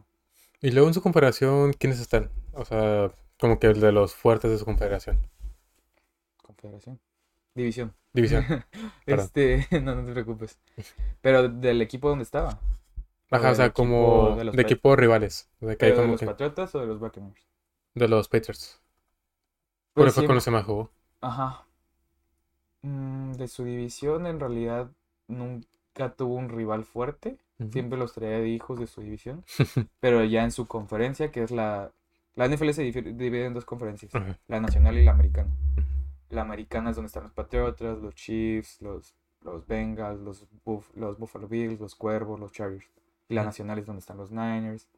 [0.61, 2.31] Y luego en su confederación, ¿quiénes están?
[2.53, 5.19] O sea, como que el de los fuertes de su confederación.
[6.41, 6.99] confederación.
[7.53, 7.93] División.
[8.13, 8.45] División.
[9.05, 10.57] Este, no, no te preocupes.
[11.21, 12.59] Pero del equipo donde estaba.
[13.31, 15.49] Ajá, o sea, equipo como de de equipos rivales.
[15.59, 17.45] O sea, que hay ¿Pero de los que- Patriotas o de los Buccaneers?
[17.95, 18.79] de los Patriots.
[20.03, 20.91] Pues fue con los que más jugó.
[21.21, 21.65] Ajá.
[22.81, 24.91] Mm, de su división, en realidad,
[25.27, 27.37] nunca tuvo un rival fuerte.
[27.71, 29.43] Siempre los traía de hijos de su división.
[30.01, 31.91] Pero ya en su conferencia, que es la...
[32.35, 34.11] La NFL se divide en dos conferencias.
[34.47, 35.49] La nacional y la americana.
[36.29, 41.17] La americana es donde están los Patriotas, los Chiefs, los, los Bengals, los, Buff- los
[41.17, 42.89] Buffalo Bills, los Cuervos, los Chargers.
[43.29, 44.89] Y la nacional es donde están los Niners.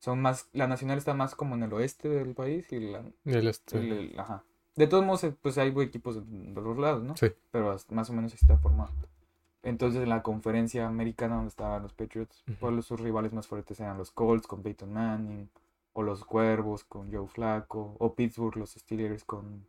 [0.00, 0.48] Son más...
[0.52, 3.92] La nacional está más como en el oeste del país y la, El este- el-
[3.92, 4.42] el- ajá.
[4.76, 7.16] De todos modos, eh, pues hay equipos de los lados, ¿no?
[7.16, 7.28] Sí.
[7.50, 8.90] Pero más o menos así está formado.
[9.62, 12.56] Entonces, en la conferencia americana donde estaban los Patriots, Ujú.
[12.60, 15.50] pues los- sus rivales más fuertes eran los Colts con Peyton Manning,
[15.92, 19.66] o los Cuervos con Joe Flacco, o Pittsburgh, los Steelers con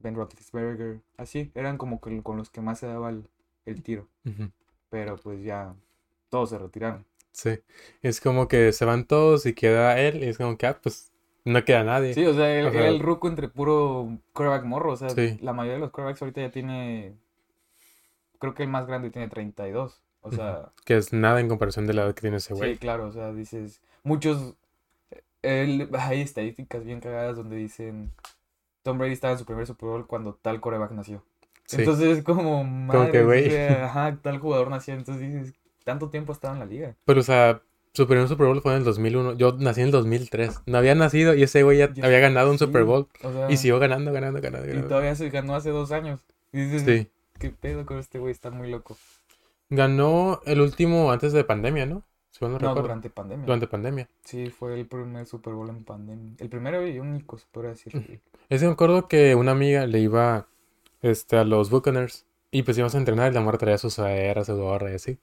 [0.00, 1.00] Ben Roethlisberger.
[1.16, 3.26] Así, eran como que con los que más se daba el,
[3.64, 4.08] el tiro.
[4.90, 5.74] Pero pues ya
[6.28, 7.06] todos se retiraron.
[7.34, 7.58] Sí.
[8.00, 10.22] Es como que se van todos y queda él.
[10.22, 11.12] Y es como que, ah, pues
[11.44, 12.14] no queda nadie.
[12.14, 14.92] Sí, o sea, él- O sea- era el ruco entre puro quarterback morro.
[14.92, 15.36] O sea, Sí.
[15.42, 17.16] la mayoría de los quarterbacks ahorita ya tiene.
[18.38, 20.00] Creo que el más grande tiene 32.
[20.20, 22.76] O sea, Que es nada en comparación de la edad que tiene ese sí, güey.
[22.78, 23.08] claro.
[23.08, 23.82] O sea, dices.
[24.04, 24.54] Muchos.
[25.42, 28.12] él- hay estadísticas bien cagadas donde dicen.
[28.82, 31.22] Tom Brady estaba en su primer Super Bowl cuando tal quarterback nació.
[31.66, 31.76] Sí.
[31.80, 32.64] Entonces es como.
[32.64, 33.44] Madre, que, güey.
[33.82, 34.94] ajá, tal jugador nació.
[34.94, 35.54] Entonces dices.
[35.84, 36.94] Tanto tiempo ha estado en la liga.
[37.04, 39.34] Pero, o sea, su primer Super Bowl fue en el 2001.
[39.34, 40.62] Yo nací en el 2003.
[40.66, 43.06] No había nacido y ese güey ya había ganado un sí, Super Bowl.
[43.22, 46.20] O sea, Y siguió ganando, ganando, ganando, y todavía se ganó hace dos años.
[46.52, 47.08] Y dices, Sí.
[47.38, 48.32] ¿qué pedo con este güey?
[48.32, 48.96] Está muy loco.
[49.70, 52.02] Ganó el último antes de pandemia, ¿no?
[52.30, 52.82] Si no, No, recuerdo.
[52.82, 53.46] durante pandemia.
[53.46, 54.08] Durante pandemia.
[54.24, 56.32] Sí, fue el primer Super Bowl en pandemia.
[56.38, 58.20] El primero y único, se podría decir.
[58.48, 60.46] Es que me acuerdo que una amiga le iba
[61.00, 64.46] este, a los Buccaneers y pues íbamos a entrenar y la morra traía sus aderas,
[64.46, 65.18] su gorra y así.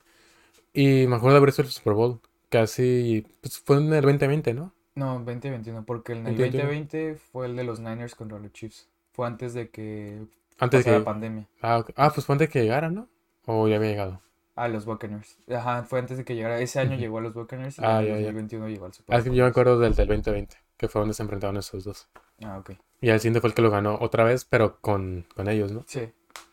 [0.73, 2.19] Y me acuerdo de haber visto el Super Bowl.
[2.49, 4.73] Casi, pues fue en el 2020, ¿no?
[4.95, 6.63] No, 2021, porque en el 2021.
[6.65, 8.89] 2020 fue el de los Niners contra los Chiefs.
[9.13, 10.25] Fue antes de que
[10.59, 10.99] Antes de que...
[10.99, 11.47] la pandemia.
[11.61, 11.83] Ah.
[11.95, 13.07] Ah, pues fue antes de que llegara, ¿no?
[13.45, 14.21] O ya había llegado.
[14.55, 15.37] A los Buccaneers.
[15.49, 16.59] Ajá, fue antes de que llegara.
[16.59, 18.25] Ese año llegó a los Buccaneers y Ah, en ya, el ya.
[18.27, 19.33] 2021 llegó al Super Ah, Bowl.
[19.33, 22.09] yo me acuerdo del del 2020, que fue donde se enfrentaron esos dos.
[22.43, 22.71] Ah, ok.
[22.99, 25.83] Y al siguiente fue el que lo ganó otra vez, pero con, con ellos, ¿no?
[25.87, 26.11] Sí.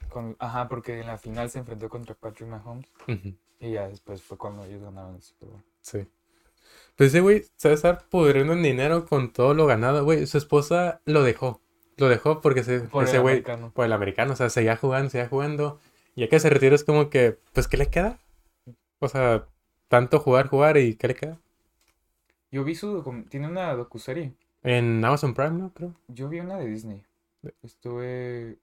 [0.09, 4.23] Con- ajá, porque en la final se enfrentó contra Patrick Mahomes Ujú, y ya después
[4.23, 5.63] fue cuando ellos ganaron el Super Bowl.
[5.83, 6.07] Sí.
[6.97, 10.27] Pues ese güey sabe estar pudriendo en dinero con todo lo ganado, güey.
[10.27, 11.61] Su esposa lo dejó.
[11.97, 13.73] Lo dejó porque se, Por el ese güey, americano.
[13.75, 15.81] por el americano, o sea, seguía jugando, seguía jugando.
[16.15, 18.19] Y ya que se retiró es como que, pues, ¿qué le queda?
[19.01, 19.47] O sea,
[19.89, 21.39] tanto jugar, jugar y ¿qué le queda?
[22.51, 24.35] Yo vi su tiene una docuserie.
[24.63, 25.73] En Amazon Prime, ¿no?
[25.73, 25.95] Creo.
[26.09, 27.03] Yo vi una de Disney.
[27.63, 28.59] Estuve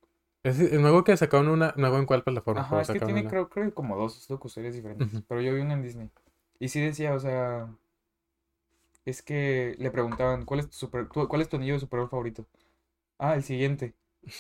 [0.45, 3.29] Es, es nuevo que sacaron una, hago en cuál plataforma, Ajá, es que tiene una.
[3.29, 5.23] creo, creo que como dos docuseries diferentes, Ujú.
[5.27, 6.09] pero yo vi una en Disney.
[6.59, 7.69] Y sí decía, o sea,
[9.05, 11.99] es que le preguntaban, ¿cuál es tu super, tu- cuál es tu anillo de Super
[12.01, 12.45] Bowl favorito?
[13.17, 13.93] Ah, el siguiente.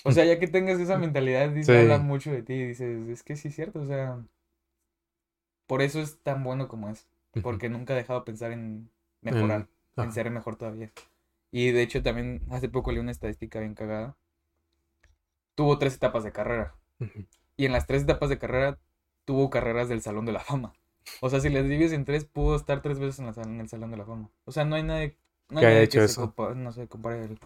[0.03, 1.77] O sea, ya que tengas esa mentalidad, dice, Sí.
[1.77, 4.23] habla mucho de ti y dices, es que sí es cierto, o sea,
[5.67, 7.07] por eso es tan bueno como es,
[7.41, 8.89] porque nunca ha dejado de pensar en
[9.21, 10.11] mejorar, en Ajá.
[10.11, 10.91] ser mejor todavía.
[11.51, 14.17] Y de hecho también hace poco leí una estadística bien cagada.
[15.55, 16.75] Tuvo tres etapas de carrera.
[17.57, 18.77] Y en las tres etapas de carrera
[19.25, 20.73] tuvo carreras del Salón de la Fama.
[21.21, 23.69] O sea, si les divides en tres, pudo estar tres veces en, la en el
[23.69, 24.29] Salón de la Fama.
[24.45, 25.17] O sea, no hay nadie,
[25.49, 26.33] no hay Que haya nadie hecho que se eso.
[26.35, 27.39] compa- no se compare él.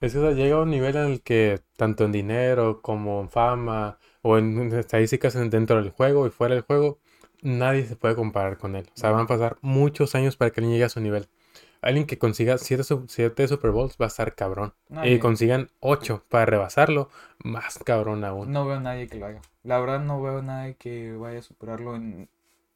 [0.00, 3.20] Es que o sea, llega a un nivel en el que tanto en dinero como
[3.20, 6.98] en fama o en estadísticas en- dentro del juego y fuera del juego,
[7.42, 8.86] nadie se puede comparar con él.
[8.94, 11.28] O sea, van a pasar muchos años para que alguien llegue a su nivel.
[11.82, 14.72] Alguien que consiga 7 siete, Super Bowls va a estar cabrón.
[15.04, 17.10] Y consigan 8 para rebasarlo,
[17.44, 18.52] más cabrón aún.
[18.52, 19.42] No veo a nadie que lo haga.
[19.64, 22.28] La verdad, no veo a nadie que vaya a superarlo en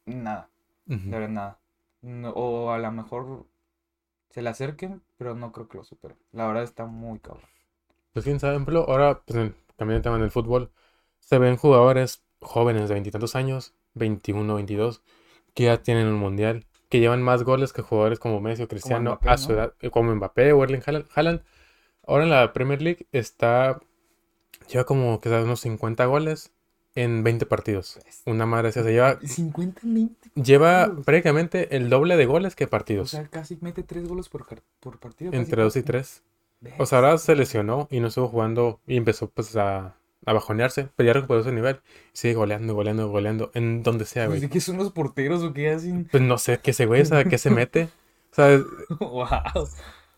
[0.05, 0.49] nada.
[0.87, 0.99] Ujú.
[1.05, 1.59] De verdad, nada.
[2.01, 3.45] No- o a lo mejor
[4.29, 6.17] se le acerquen, pero no creo que lo superen.
[6.31, 7.45] La verdad está muy cabrón.
[8.13, 10.71] Pues quién sabe, por ejemplo, ahora, pues, cambiando de tema en el fútbol,
[11.19, 15.01] se ven jugadores jóvenes de veintitantos años, 21, 22,
[15.53, 19.11] que ya tienen un mundial, que llevan más goles que jugadores como Messi o Cristiano
[19.11, 20.81] Mbappé, a su edad, eh, como Mbappé o Erling
[21.13, 21.41] Haaland.
[22.05, 23.79] Ahora en la Premier League está,
[24.69, 26.51] lleva como que unos 50 goles
[26.95, 27.99] en 20 partidos.
[28.25, 30.29] Una madre, así, o sea, lleva, 50 20.
[30.35, 34.45] lleva prácticamente el doble de goles que O partidos, sea, casi mete tres goles por,
[34.79, 35.31] por partido.
[35.33, 35.87] entre 2 y casi.
[35.87, 36.23] 3.
[36.79, 39.95] O sea, ahora se lesionó y no estuvo jugando y empezó pues a,
[40.27, 41.79] a bajonearse, pero ya recuperó su nivel.
[42.13, 44.41] Y sigue goleando, goleando, goleando, en donde sea, güey.
[44.41, 46.05] ¿De qué son los porteros o qué hacen?
[46.11, 47.87] Pues no sé qué ese güey, sea, qué se mete.
[48.31, 48.63] O sea, es,
[48.99, 49.25] wow.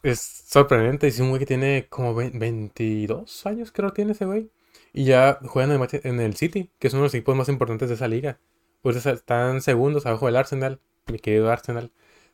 [0.01, 1.07] es sorprendente.
[1.07, 4.49] Es un güey que tiene como ve- 22 años, creo que tiene ese güey.
[4.93, 7.95] Y ya juegan en el, City, que es uno de los equipos más importantes de
[7.95, 8.39] esa liga.
[8.81, 11.91] Pues están segundos abajo del Arsenal, mi querido Arsenal.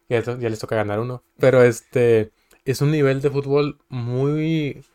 [0.08, 1.24] Ya les toca ganar uno.
[1.40, 2.32] Pero este
[2.64, 4.86] es un nivel de fútbol muy,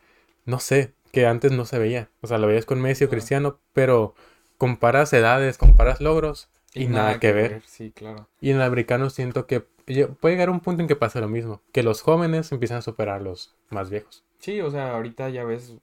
[0.45, 2.09] no sé, que antes no se veía.
[2.21, 3.17] O sea, lo veías con Messi o Claro.
[3.17, 4.15] Cristiano, pero
[4.57, 7.61] comparas edades, comparas logros y, nada, que ver.
[7.65, 8.27] Sí, claro.
[8.39, 11.61] Y en el americano siento que puede llegar un punto en que pasa lo mismo,
[11.73, 14.23] que los jóvenes empiezan a superar a los más viejos.
[14.39, 15.75] Sí, o sea, ahorita ya ves,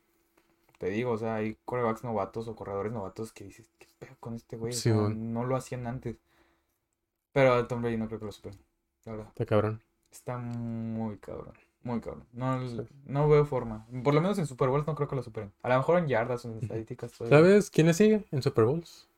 [0.78, 4.34] te digo, o sea, hay corebacks novatos o corredores novatos que dices, ¿qué pedo con
[4.34, 4.72] este güey?
[4.72, 6.16] Sí, no lo hacían antes.
[7.32, 8.58] Pero Tom Brady no creo que lo superen,
[9.04, 9.28] la verdad.
[9.28, 9.82] Está cabrón.
[10.10, 12.24] Está muy cabrón, muy cabrón.
[12.32, 12.58] No,
[13.06, 13.86] no veo forma.
[14.04, 15.52] Por lo menos en Super Bowl no creo que lo superen.
[15.62, 17.12] A lo mejor en yardas o en estadísticas.
[17.12, 19.08] ¿Sabes quién le sigue en Super Bowls?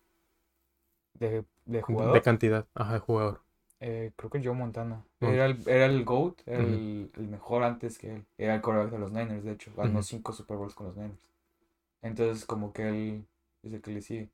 [1.14, 2.23] De, de De jugador.
[2.23, 2.66] cantidad.
[2.75, 3.40] Ajá, de jugador.
[3.81, 5.03] Eh, creo que Joe Montana.
[5.20, 5.27] Mm.
[5.27, 8.25] Era el, era el GOAT, era el, el mejor antes que él.
[8.38, 9.73] Era el quarterback de los Niners, de hecho.
[9.77, 11.27] Ganó cinco Super Bowls con los Niners.
[12.03, 13.25] Entonces, como que él
[13.62, 14.29] es el que le sigue.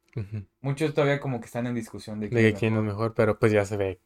[0.60, 3.64] Muchos todavía como que están en discusión de De quién es mejor, pero pues ya
[3.64, 4.00] se ve.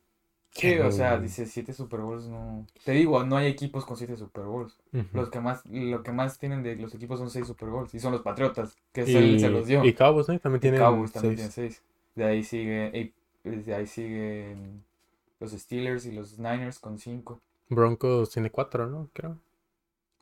[0.53, 2.67] Sí, o sea, dice siete Super Bowls no.
[2.85, 4.77] Te digo, no hay equipos con siete Super Bowls.
[5.13, 7.95] Los que más, lo que más tienen de los equipos son seis Super Bowls.
[7.95, 9.85] Y son los Patriotas, que Y, se los dio.
[9.85, 10.39] y Cowboys, ¿no?
[10.41, 11.51] También Y tienen Cowboys también seis.
[11.55, 11.83] tiene seis.
[12.17, 13.13] De ahí sigue,
[13.45, 14.83] y- de ahí siguen
[15.39, 17.41] los Steelers y los Niners con cinco.
[17.69, 19.09] Broncos tiene cuatro, ¿no?
[19.13, 19.39] Creo.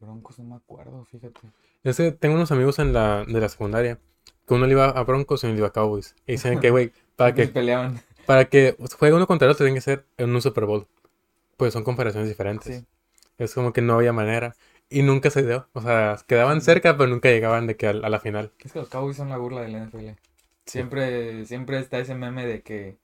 [0.01, 1.41] Broncos no me acuerdo, fíjate.
[1.83, 3.99] Es que tengo unos amigos en la, de la secundaria
[4.47, 6.15] que uno le iba a Broncos y uno le iba a Cowboys.
[6.27, 8.01] Y dicen que, güey, para que, peleaban.
[8.29, 10.87] Para que juegue uno contra el otro tiene que ser en un Super Bowl.
[11.57, 12.77] Pues son comparaciones diferentes.
[12.81, 12.85] Sí.
[13.39, 14.55] Es como que no había manera.
[14.91, 15.67] Y nunca se dio.
[15.73, 18.53] O sea, quedaban cerca, pero nunca llegaban de que a, a la final.
[18.63, 20.11] Es que los Cowboys son la burla del NFL.
[20.67, 22.99] Siempre, siempre está ese meme de que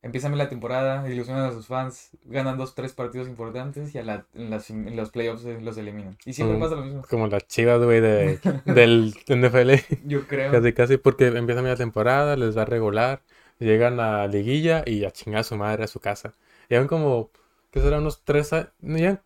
[0.00, 4.26] empiezan la temporada, ilusionan a sus fans, ganan dos, tres partidos importantes y a la-
[4.34, 6.16] en, las- en los playoffs eh, los eliminan.
[6.24, 6.60] Y siempre Mm.
[6.60, 7.02] pasa lo mismo.
[7.10, 9.72] Como las chivas, güey, de, del NFL.
[10.06, 10.50] Yo creo.
[10.52, 13.20] Casi, casi, porque empieza media temporada, les va a regular,
[13.58, 16.34] llegan a liguilla y a chingar a su madre a su casa.
[16.68, 17.30] Llevan como,
[17.70, 17.98] ¿qué será?
[17.98, 19.22] Unos tres años, ya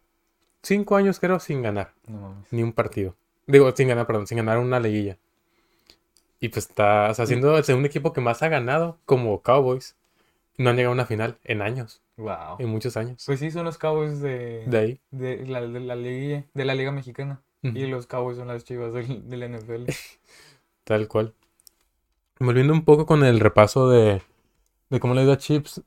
[0.63, 3.17] cinco años creo sin ganar, No ni un partido.
[3.47, 5.19] Digo, sin ganar, perdón, sin ganar una liguilla.
[6.41, 9.97] Y pues está, o sea, siendo el segundo equipo que más ha ganado, como Cowboys,
[10.59, 12.57] no han llegado a una final en años, Wow.
[12.59, 13.23] en muchos años.
[13.27, 15.01] Pues sí, son los Cowboys de, De ahí.
[15.11, 17.41] de, la, de la liga, de la Liga Mexicana.
[17.63, 19.85] Y los Cowboys son las chivas del, del NFL.
[20.85, 21.33] Tal cual.
[22.45, 24.21] Volviendo un poco con el repaso de,
[24.91, 25.81] de cómo le ido a Chips.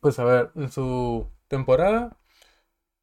[0.00, 2.16] Pues a ver, en su temporada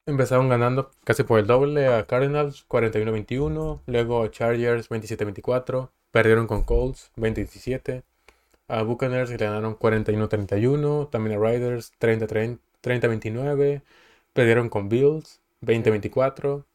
[0.05, 6.63] empezaron ganando casi por el doble a Cardinals 41-21, luego a Chargers 27-24, perdieron con
[6.63, 8.03] Colts 20-17,
[8.67, 13.83] a Buccaneers le ganaron 41-31, también a Riders 30-30 30-29,
[14.33, 16.65] perdieron con Bills 20-24,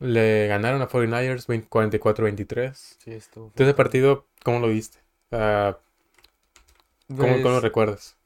[0.00, 2.74] le ganaron a 49ers 20 44-23.
[2.74, 3.10] Sí.
[3.10, 4.98] Entonces, ese partido, ¿cómo lo viste?
[5.32, 5.78] Ah,
[7.16, 8.16] ¿cómo, Pues, cómo lo recuerdas?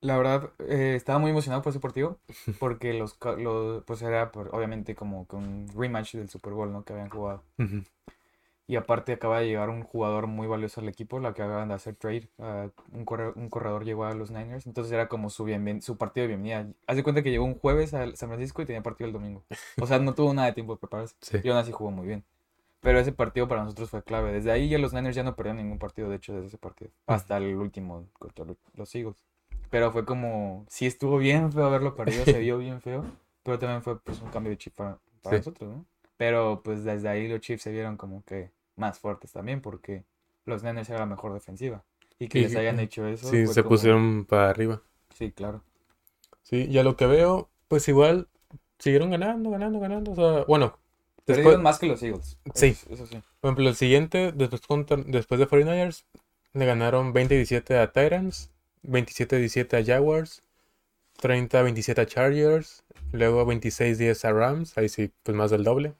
[0.00, 2.20] La verdad, eh, estaba muy emocionado por ese partido
[2.58, 6.84] porque los, los pues era por- obviamente como que un rematch del Super Bowl, ¿no?
[6.84, 7.42] Que habían jugado.
[8.66, 11.74] Y aparte acaba de llegar un jugador muy valioso al equipo, la que acaban de
[11.74, 12.30] hacer trade.
[12.38, 15.98] ah, un, corre- un corredor llegó a los Niners, entonces era como su, bienven- su
[15.98, 16.72] partido de bienvenida.
[16.86, 19.44] Haz de cuenta que llegó un jueves a San Francisco y tenía partido el domingo.
[19.78, 21.14] O sea, no tuvo nada de tiempo de prepararse.
[21.20, 21.38] Sí.
[21.42, 22.24] Y aún así jugó muy bien.
[22.84, 24.30] Pero ese partido para nosotros fue clave.
[24.32, 26.90] Desde ahí ya los Niners ya no perdieron ningún partido, de hecho, desde ese partido.
[27.06, 29.16] Hasta el último contra lo- los Eagles.
[29.70, 33.04] Pero fue como, sí estuvo bien feo haberlo perdido, se vio bien feo.
[33.42, 35.40] Pero también fue pues un cambio de chip para, para Sí.
[35.40, 35.84] nosotros, ¿no?
[36.16, 40.04] Pero pues desde ahí los Chiefs se vieron como que más fuertes también porque
[40.44, 41.82] los Niners eran la mejor defensiva.
[42.18, 43.28] Y que Y- les hayan hecho eso.
[43.28, 44.80] Sí, se como- pusieron para arriba.
[45.14, 45.62] Sí, claro.
[46.42, 48.28] Sí, y a lo que veo, pues igual
[48.78, 50.12] siguieron ganando, ganando, ganando.
[50.12, 50.78] O sea, bueno,
[51.24, 52.38] Perdieron después, más que los Eagles.
[52.54, 52.66] Sí.
[52.66, 53.20] Eso, eso sí.
[53.40, 54.60] por ejemplo, el siguiente, después,
[55.06, 56.04] después de 49ers,
[56.52, 58.50] le ganaron 20-17 a Titans,
[58.84, 60.42] 27-17 a Jaguars,
[61.22, 65.94] 30-27 a Chargers, luego 26-10 a Rams, ahí sí, pues más del doble.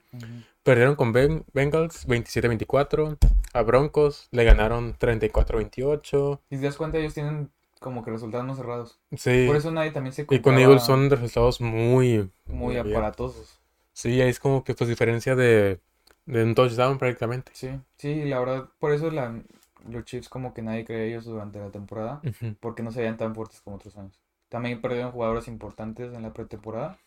[0.63, 3.19] Perdieron con Ben- Bengals 27-24.
[3.53, 6.41] A Broncos le ganaron 34-28.
[6.51, 8.99] Si te das cuenta, ellos tienen como que resultados más cerrados.
[9.17, 9.45] Sí.
[9.47, 12.91] Por eso nadie también se Y con Eagles son resultados muy, muy bien.
[12.91, 13.61] aparatosos.
[13.95, 15.81] Sí, ahí es como que pues diferencia de,
[16.27, 17.53] de un touchdown prácticamente.
[17.55, 19.41] Sí, sí, la verdad, por eso la,
[19.89, 22.21] los Chiefs como que nadie creía ellos durante la temporada,
[22.61, 24.21] porque no se veían tan fuertes como otros años.
[24.49, 26.99] También perdieron jugadores importantes en la pretemporada,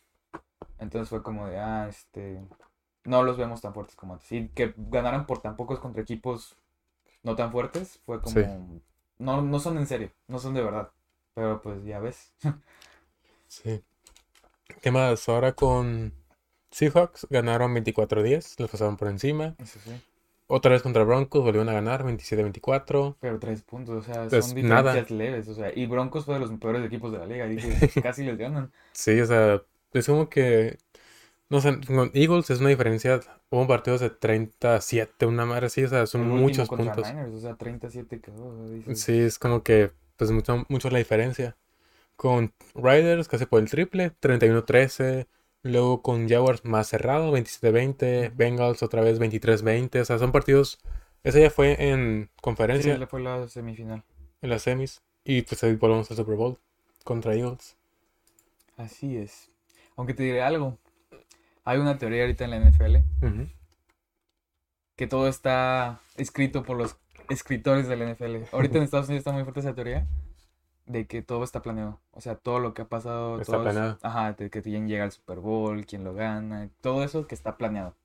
[0.80, 2.42] entonces fue como de, ah, este,
[3.06, 4.32] no los vemos tan fuertes como antes.
[4.32, 6.56] Y que ganaran por tan pocos contra equipos
[7.24, 8.46] no tan fuertes, fue como, Sí.
[9.20, 10.92] no, no son en serio, no son de verdad,
[11.34, 12.34] pero pues ya ves.
[13.48, 13.84] Sí.
[14.82, 15.28] ¿Qué más?
[15.30, 16.14] Ahora con
[16.72, 19.56] Seahawks ganaron 24-10, los pasaron por encima.
[19.60, 19.92] Eso sí.
[20.48, 23.16] otra vez contra Broncos, volvieron a ganar 27-24.
[23.20, 24.94] Pero tres puntos, o sea, Pues, son nada.
[24.94, 27.72] diferencias leves, o sea, y Broncos fue de los peores equipos de la liga, dices,
[28.04, 28.72] casi les ganan.
[28.94, 29.62] Sí, o sea,
[29.94, 30.78] es como que,
[31.50, 35.88] no sé, con Eagles es una diferencia, hubo partidos de 37, una madre así, o
[35.90, 37.08] sea, son muchos puntos.
[37.08, 40.90] Niners, o sea, 37 quedó, o sea, dices, Sí, es como que, pues, mucho, mucho
[40.90, 41.56] la diferencia.
[42.16, 45.28] Con Riders, casi por el triple, 31-13.
[45.64, 48.34] Luego con Jaguars más cerrado, 27-20.
[48.36, 50.02] Bengals otra vez 23-20.
[50.02, 50.80] O sea, son partidos.
[51.24, 54.04] Ese ya fue en sí, conferencia, le fue la semifinal.
[54.42, 55.02] en las semis.
[55.24, 56.58] Y pues ahí volvemos al Super Bowl
[57.04, 57.76] contra Eagles.
[58.78, 59.50] Así es.
[59.98, 60.78] Aunque te diré algo,
[61.66, 62.96] hay una teoría ahorita en la NFL
[64.96, 66.98] que todo está escrito por los
[67.30, 68.44] escritores de la NFL.
[68.52, 70.08] Ahorita en Estados Unidos está muy fuerte esa teoría
[70.88, 72.00] de que todo está planeado.
[72.12, 74.00] O sea, todo lo que ha pasado, Está todo es- planeado.
[74.02, 77.58] ajá, de que quién llega al Super Bowl, quién lo gana, todo eso que está
[77.58, 77.96] planeado.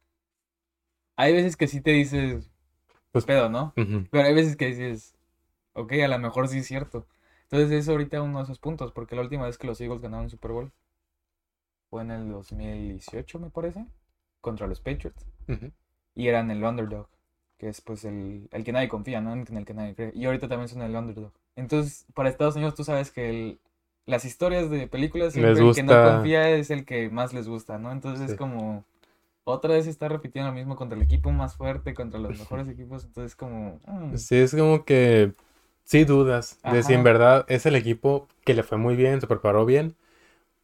[1.17, 2.51] Hay veces que sí te dices,
[3.13, 3.73] Pues- pedo, ¿no?
[3.77, 4.07] Ujú.
[4.11, 5.15] Pero hay veces que dices,
[5.75, 7.07] ok, a lo mejor sí es cierto.
[7.45, 10.25] Entonces es ahorita uno de esos puntos, porque la última vez que los Eagles ganaron
[10.25, 10.73] el Super Bowl
[11.91, 13.87] fue en el 2018, me parece,
[14.41, 15.27] contra los Patriots.
[15.49, 15.71] Ujú.
[16.15, 17.09] Y eran el underdog,
[17.59, 19.35] que es pues el, el que nadie confía, ¿no?
[19.35, 20.13] En el que nadie cree.
[20.15, 21.33] Y ahorita también son el underdog.
[21.57, 23.61] Entonces, para Estados Unidos tú sabes que el-
[24.07, 27.49] las historias de películas, siempre Les el que no confía es el que más les
[27.49, 27.93] gusta, ¿no?
[27.93, 28.33] Entonces Sí.
[28.33, 28.85] es como...
[29.45, 33.05] Otra vez está repitiendo lo mismo contra el equipo más fuerte, contra los mejores equipos.
[33.05, 33.81] Entonces como...
[33.87, 35.33] mm, Sí, es como que
[35.85, 39.27] sí dudas de si en verdad es el equipo que le fue muy bien, se
[39.27, 39.97] preparó bien,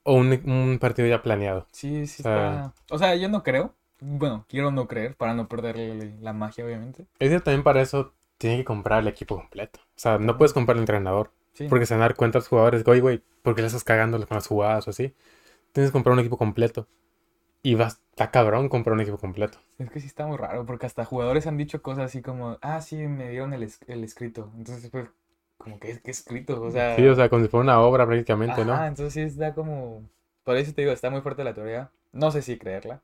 [0.05, 1.67] o un, un partido ya planeado.
[1.73, 2.73] Sí, sí O sea- está...
[2.91, 3.75] O sea, yo no creo.
[4.01, 5.77] Bueno, quiero no creer para no perder
[6.21, 7.07] la magia, obviamente.
[7.19, 9.81] Es que también para eso tiene que comprar el equipo completo.
[9.83, 11.33] O sea, no puedes comprar el entrenador.
[11.55, 11.67] Sí.
[11.69, 14.19] Porque se van a dar cuenta los jugadores, oye, güey, ¿por qué le estás cagando
[14.27, 15.15] con las jugadas o así?
[15.73, 16.89] Tienes que comprar un equipo completo.
[17.63, 19.59] Y vas, está cabrón comprar un equipo completo.
[19.79, 22.81] Es que sí está muy raro, porque hasta jugadores han dicho cosas así como, ah,
[22.81, 24.51] sí, me dieron el, es- el escrito.
[24.57, 25.09] Entonces, pues,
[25.57, 26.97] como que es que escrito, o sea...
[26.97, 28.73] Sí, o sea, como si fuera una obra prácticamente, ¿no?
[28.75, 30.09] Ajá, entonces sí está como...
[30.45, 31.91] Por eso te digo, está muy fuerte la teoría.
[32.13, 33.03] No sé si creerla.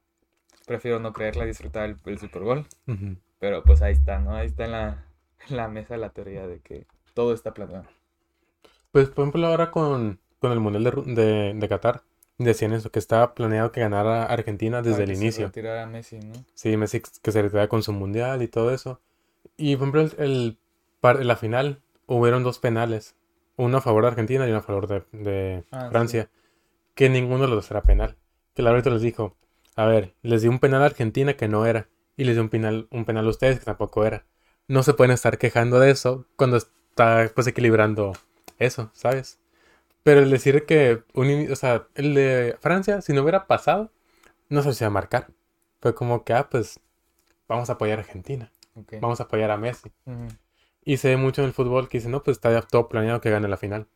[0.66, 2.66] Prefiero no creerla y disfrutar el, el Super Bowl.
[3.38, 4.35] Pero pues ahí está, ¿no?
[4.35, 5.05] Ahí está en la,
[5.50, 7.85] la mesa la teoría de que todo está planeado.
[8.92, 12.02] Pues, por ejemplo, ahora con, con el Mundial de, de, de Qatar,
[12.38, 15.46] decían eso, que estaba planeado que ganara Argentina desde Para el que se inicio.
[15.46, 16.33] retirara Messi, ¿no?
[16.54, 19.00] Sí, Messi que se retirara con su Mundial y todo eso.
[19.57, 20.59] Y, por ejemplo, el,
[21.02, 23.16] la final hubieron dos penales.
[23.57, 25.90] Uno a favor de Argentina y uno a favor de, de Ah, sí.
[25.90, 26.30] Francia.
[26.94, 28.16] Que ninguno de los dos era penal.
[28.54, 29.37] Que el árbitro les dijo,
[29.76, 31.88] a ver, les dio un penal a Argentina que no era.
[32.16, 34.24] Y les dio un penal, un penal a ustedes que tampoco era.
[34.68, 38.12] No se pueden estar quejando de eso cuando está pues equilibrando
[38.59, 39.38] eso, ¿sabes?
[40.03, 43.90] Pero el decir que un, o sea, el de Francia, si no hubiera pasado,
[44.48, 45.29] no se a marcar.
[45.81, 46.81] Fue como que, ah, pues
[47.48, 48.50] vamos a apoyar a Argentina,
[49.00, 49.92] vamos a apoyar a Messi.
[50.85, 53.20] Y se ve mucho en el fútbol que dicen, no, pues está ya todo planeado
[53.20, 53.87] que gane la final.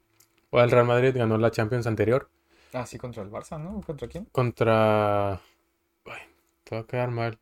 [0.50, 2.30] O el Real Madrid ganó la Champions anterior
[2.72, 3.80] Ah, sí, contra el Barça, ¿no?
[3.82, 4.26] ¿Contra quién?
[4.26, 5.32] contra...
[6.04, 6.22] Ay,
[6.64, 7.38] te va a quedar mal.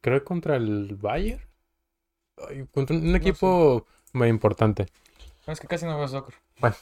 [0.00, 1.42] Creo que contra el Bayern.
[2.72, 3.16] Contra un sé.
[3.16, 4.86] equipo muy importante.
[5.46, 6.34] No, es que casi no veo soccer.
[6.60, 6.76] Bueno,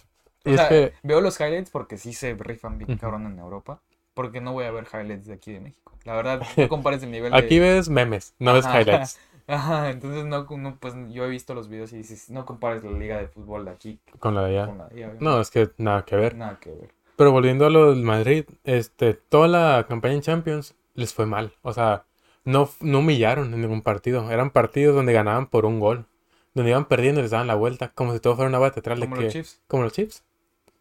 [0.45, 0.93] O y es sea, que...
[1.03, 3.81] veo los highlights porque sí se rifan bien cabrón en Europa.
[4.15, 5.93] Porque no voy a ver highlights de aquí de México.
[6.05, 7.39] La verdad, no compares el nivel de...
[7.39, 8.81] Aquí ves memes, no ves Ajá.
[8.81, 9.19] highlights.
[9.47, 12.91] Ajá, entonces no, no, pues yo he visto los videos y dices, no compares la
[12.91, 14.75] liga de fútbol de aquí Con la de allá.
[14.75, 15.15] la de allá.
[15.21, 16.35] No, es que nada que ver.
[16.35, 16.91] Nada que ver.
[17.17, 21.55] Pero volviendo a lo del Madrid, este, toda la campaña en Champions les fue mal.
[21.63, 22.05] O sea,
[22.45, 24.31] no, no humillaron en ningún partido.
[24.31, 26.07] Eran partidos donde ganaban por un gol.
[26.55, 27.93] Donde iban perdiendo y les daban la vuelta.
[27.95, 29.23] Como si todo fuera una bata de Como que...
[29.25, 29.61] los Chiefs.
[29.69, 30.25] Como los Chiefs.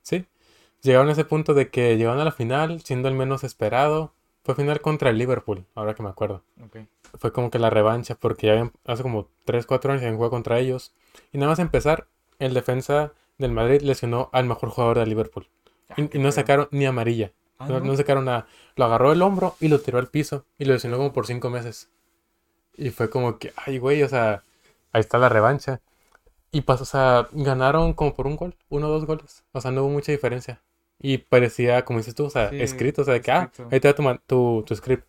[0.02, 0.26] Sí.
[0.82, 4.14] Llegaron a ese punto de que llegaron a la final siendo el menos esperado.
[4.44, 6.42] Fue final contra el Liverpool, ahora que me acuerdo.
[6.64, 6.78] Ok.
[7.20, 10.32] Fue como que la revancha porque ya habían- hace como 3, 4 años habían jugado
[10.32, 10.94] contra ellos.
[11.34, 12.08] Y nada más empezar,
[12.40, 15.48] el defensa del Madrid lesionó al mejor jugador del Liverpool.
[15.90, 17.34] Ah, Y, no sacaron ni amarilla.
[17.60, 17.86] Ah, No, ¿no?
[17.86, 18.48] no sacaron nada.
[18.76, 20.46] Lo agarró el hombro y lo tiró al piso.
[20.58, 21.90] Y lo lesionó como por 5 meses.
[22.78, 24.44] Y fue como que, ay, güey, o sea,
[24.94, 25.82] ahí está la revancha.
[26.52, 29.44] Y pasó, o sea, ganaron como por un gol, uno o dos goles.
[29.54, 30.62] O sea, no hubo mucha diferencia.
[31.00, 33.80] Y parecía, como dices tú, o sea, Sí, escrito, o sea, de que, ah, ahí
[33.80, 35.06] te va tu, tu, tu script,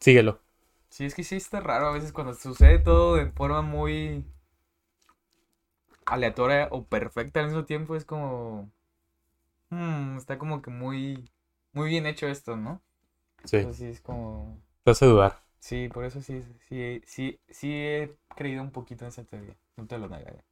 [0.00, 0.40] síguelo.
[0.90, 4.24] Sí, es que sí está raro a veces cuando sucede todo de forma muy
[6.06, 7.96] aleatoria o perfecta al mismo tiempo.
[7.96, 8.70] Es como...
[9.70, 11.30] hmm, está como que muy...
[11.78, 12.82] Muy bien hecho esto, ¿no?
[13.44, 14.58] Sí, Entonces sí es como...
[14.82, 15.44] te hace dudar.
[15.60, 19.54] Sí, por eso sí, sí, sí, sí he creído un poquito en esa teoría.
[19.76, 20.42] No te lo negaré.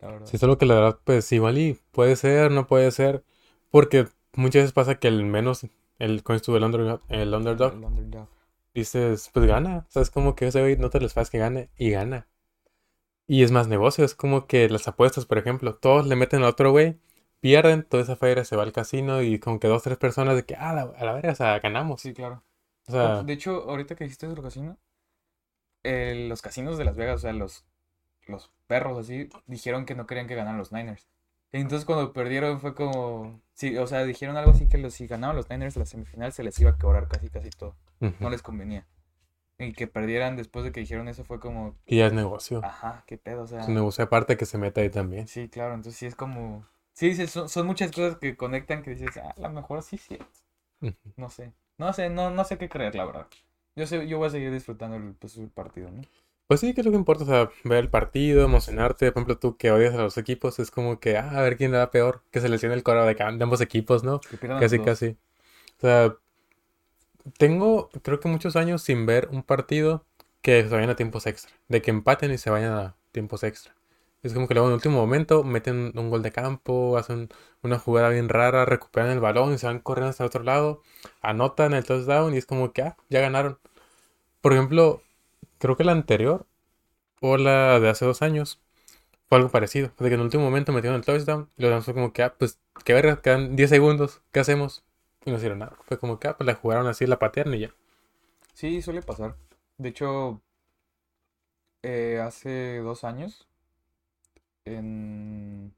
[0.00, 0.28] La verdad.
[0.30, 3.24] Es algo que la verdad, pues igual y puede ser, no puede ser.
[3.70, 5.66] Porque muchas veces pasa que el menos,
[5.98, 7.00] el, ¿cómo estuvo el underdog?
[7.08, 8.28] El underdog El underdog.
[8.74, 9.86] dices, pues gana.
[9.88, 12.28] O sea, es como que ese güey no te les faz que gane y gana.
[13.26, 16.50] Y es más negocio, es como que las apuestas, por ejemplo, todos le meten al
[16.50, 16.98] otro güey,
[17.40, 20.44] pierden, toda esa feria se va al casino y como que dos, tres personas de
[20.44, 22.00] que, ah, la- a la verga, o sea, ganamos.
[22.00, 22.42] Sí, claro.
[22.88, 24.78] O sea, De hecho, ahorita que dijiste del casino,
[25.82, 27.64] eh, los casinos de Las Vegas, o sea, los,
[28.26, 31.06] los perros así, dijeron que no querían que ganaran los Niners.
[31.52, 35.36] Entonces cuando perdieron fue como, sí, o sea, dijeron algo así que los, si ganaban
[35.36, 37.76] los Niners la semifinal se les iba a cobrar casi casi todo.
[38.20, 38.86] No les convenía.
[39.58, 42.60] Y que perdieran después de que dijeron eso fue como, Y ya es negocio.
[42.62, 43.60] ajá, qué pedo, o sea.
[43.60, 45.28] Es un negocio aparte que se mete ahí también.
[45.28, 46.66] Sí, claro, entonces sí es como,
[46.96, 49.98] sí, dices, son, son muchas cosas que conectan que dices, ah, a lo mejor sí,
[49.98, 50.18] sí,
[51.16, 53.26] no sé, no sé, no, no sé qué creer, la verdad.
[53.76, 56.02] Yo sé, yo voy a seguir disfrutando el, pues, el partido, ¿no?
[56.46, 59.12] Pues sí, que es lo que importa, o sea, ver el partido, emocionarte.
[59.12, 61.72] Por ejemplo, tú que odias a los equipos, es como que, ah, a ver quién
[61.72, 64.20] le da peor, que se lesione el coro de, ambos equipos, ¿no?
[64.20, 65.16] Que Casi, casi.
[65.78, 66.16] O sea,
[67.36, 70.04] tengo, creo que muchos años sin ver un partido
[70.40, 73.75] que se vayan a tiempos extra, de que empaten y se vayan a tiempos extra.
[74.22, 77.28] Es como que luego en el último momento meten un gol de campo, hacen
[77.62, 80.82] una jugada bien rara, recuperan el balón y se van corriendo hasta el otro lado,
[81.22, 83.58] anotan el touchdown y es como que, ah, ya ganaron.
[84.40, 85.02] Por ejemplo,
[85.58, 86.46] creo que la anterior
[87.20, 88.60] o la de hace dos años
[89.28, 89.88] fue algo parecido.
[89.98, 92.34] De que en el último momento metieron el touchdown y los fue como que, ah,
[92.38, 94.84] pues, qué verga, quedan 10 segundos, ¿qué hacemos?
[95.24, 95.76] Y no hicieron nada.
[95.84, 97.74] Fue como que, ah, pues la jugaron así, la patearon y ya.
[98.54, 99.36] Sí, suele pasar.
[99.78, 100.42] De hecho,
[101.82, 103.46] eh, hace dos años,
[104.66, 105.74] en...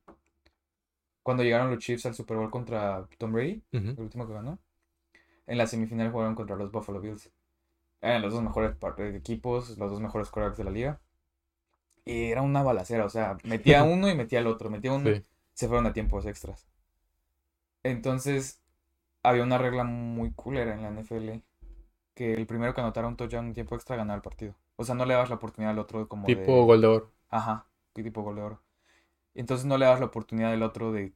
[1.23, 4.59] cuando llegaron los Chiefs al Super Bowl contra Tom Brady, el último que ganó,
[5.47, 7.31] en la semifinal jugaron contra los Buffalo Bills.
[8.01, 11.01] Eran los dos mejores eh, equipos, los dos mejores quarterbacks de la liga.
[12.05, 15.23] Y era una balacera, o sea, metía uno y metía el otro, metía uno, Sí.
[15.55, 16.67] se fueron a tiempos extras.
[17.83, 18.61] Entonces,
[19.23, 21.43] había una regla muy culera en la NFL,
[22.15, 24.55] que el primero que anotara un touchdown en tiempo extra ganaba el partido.
[24.77, 26.65] O sea, no le dabas la oportunidad al otro como Tipo de...
[26.65, 27.11] gol de oro.
[27.31, 28.63] Ajá, ¿qué tipo gol de oro?
[29.39, 31.13] Entonces no le dabas la oportunidad al otro de,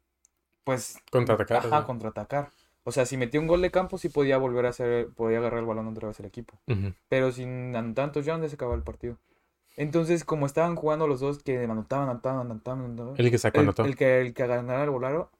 [0.64, 1.58] pues, Contraatacar.
[1.64, 1.86] ajá, ¿no?
[1.86, 2.50] contraatacar.
[2.84, 5.60] O sea, si metía un gol de campo, sí podía volver a hacer, podía agarrar
[5.60, 6.58] el balón otra vez el equipo.
[7.08, 9.18] Pero sin touchdown ya se acababa el partido.
[9.76, 13.64] Entonces, como estaban jugando los dos, que anotaban, anotaban, anotaban, anotaban, El que sacó el,
[13.64, 13.84] anotó.
[13.84, 15.30] el que, el que ganara el volado,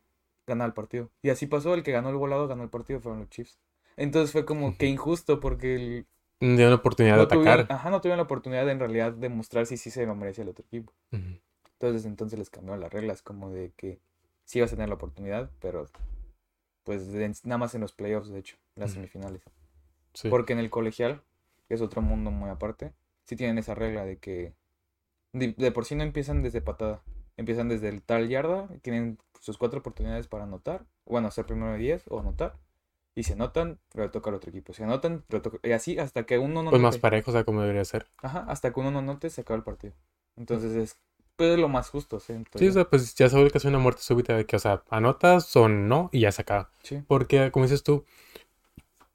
[0.47, 1.11] ganaba el partido.
[1.22, 3.59] Y así pasó, el que ganó el volado, ganó el partido, fueron los Chiefs.
[3.97, 6.07] Entonces fue como que injusto porque el-
[6.41, 7.76] Dio la oportunidad de tuvieron, atacar.
[7.76, 10.51] ajá, no tuvieron la oportunidad de en realidad demostrar si sí se lo merecía el
[10.51, 10.93] otro equipo.
[11.12, 11.39] Ujú.
[11.83, 14.01] Entonces, entonces les cambiaron las reglas, como de que
[14.45, 15.89] sí ibas a tener la oportunidad, pero
[16.85, 19.43] pues de- nada más en los playoffs, de hecho, en las semifinales.
[20.14, 20.28] Sí.
[20.30, 21.22] Porque en el colegial,
[21.68, 22.93] que es otro mundo muy aparte,
[23.24, 24.55] sí tienen esa regla de que
[25.33, 27.03] de, de por sí no empiezan desde patada,
[27.37, 31.78] empiezan desde el tal yarda, tienen sus cuatro oportunidades para anotar, bueno, hacer primero de
[31.78, 32.57] 10 o anotar,
[33.14, 36.24] y si anotan, le toca al otro equipo, si anotan, le toca, y así hasta
[36.24, 38.07] que uno no Pues más parejo, o sea, como debería ser.
[38.22, 39.95] Ajá, hasta que uno no anote, se acaba el partido.
[40.37, 40.99] Entonces es
[41.37, 44.03] pues, lo más justo, siento Sí, o sea, pues ya se vuelve casi una muerte
[44.03, 46.70] súbita de que, o sea, anotas o no y ya se acaba.
[46.83, 47.03] Sí.
[47.07, 48.05] Porque, como dices tú,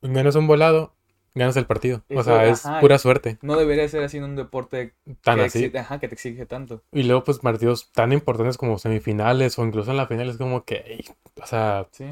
[0.02, 0.94] ganas un volado,
[1.36, 2.04] ganas el partido.
[2.16, 3.38] O sea, es pura suerte.
[3.42, 5.72] No debería ser así en un deporte Tan que, así.
[5.78, 6.84] ajá, que te exige tanto.
[6.92, 10.66] Y luego, pues, partidos tan importantes como semifinales o incluso en la final es como
[10.66, 11.04] que,
[11.42, 12.06] o sea, Sí,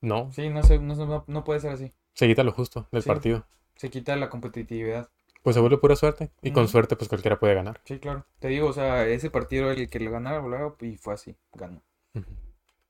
[0.00, 1.92] no, sí, no, se- no, no, no puede ser así.
[2.14, 3.08] se quita lo justo del Sí.
[3.08, 3.46] partido.
[3.76, 5.08] Se quita la competitividad.
[5.42, 6.30] Pues se vuelve pura suerte.
[6.40, 7.80] Y con suerte, pues cualquiera puede ganar.
[7.84, 8.24] Sí, claro.
[8.38, 11.82] Te digo, o sea, ese partido el que lo ganara volaba y fue así, ganó.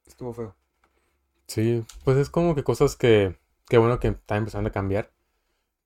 [0.06, 0.54] Estuvo feo.
[1.46, 3.36] Sí, pues es como que cosas que,
[3.68, 5.10] que bueno que están empezando a cambiar.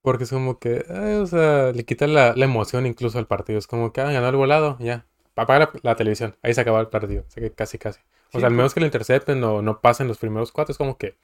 [0.03, 3.59] Porque es como que, eh, o sea, le quita la, la emoción incluso al partido.
[3.59, 5.05] Es como que, ah, ganó el volado, ya.
[5.35, 6.37] Apaga la, la televisión.
[6.43, 7.25] Ahí se acabó el partido.
[7.27, 8.01] O sea que casi, casi.
[8.01, 8.03] O
[8.33, 10.79] Sí, sea, al pues- menos que lo intercepten o no pasen los primeros cuatro, es
[10.79, 11.17] como que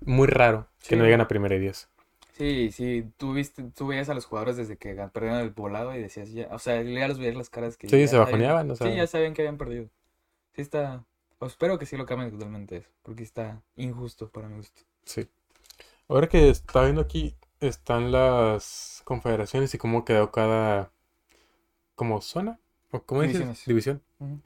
[0.00, 1.88] muy raro que no lleguen a primera y diez.
[2.40, 6.00] Sí, sí, tú viste, tú veías a los jugadores desde que perdieron el volado y
[6.00, 8.76] decías ya, o sea, ya los veías las caras que Sí, se sabían- bajoneaban, o
[8.76, 8.86] sea.
[8.86, 9.90] Sí, ya sabían que habían perdido.
[10.54, 11.04] Sí está,
[11.38, 14.80] o espero que sí lo cambien totalmente eso, porque está injusto para mi gusto.
[15.04, 15.28] Sí.
[16.08, 20.92] Ahora que está viendo aquí, están las confederaciones y cómo quedó cada
[21.94, 22.58] como zona.
[22.90, 23.66] ¿O cómo dices?
[23.66, 24.02] División.
[24.18, 24.40] Ujú.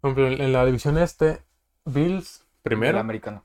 [0.00, 1.42] Por ejemplo, en la división este,
[1.84, 3.00] Bills El primero.
[3.00, 3.44] americano.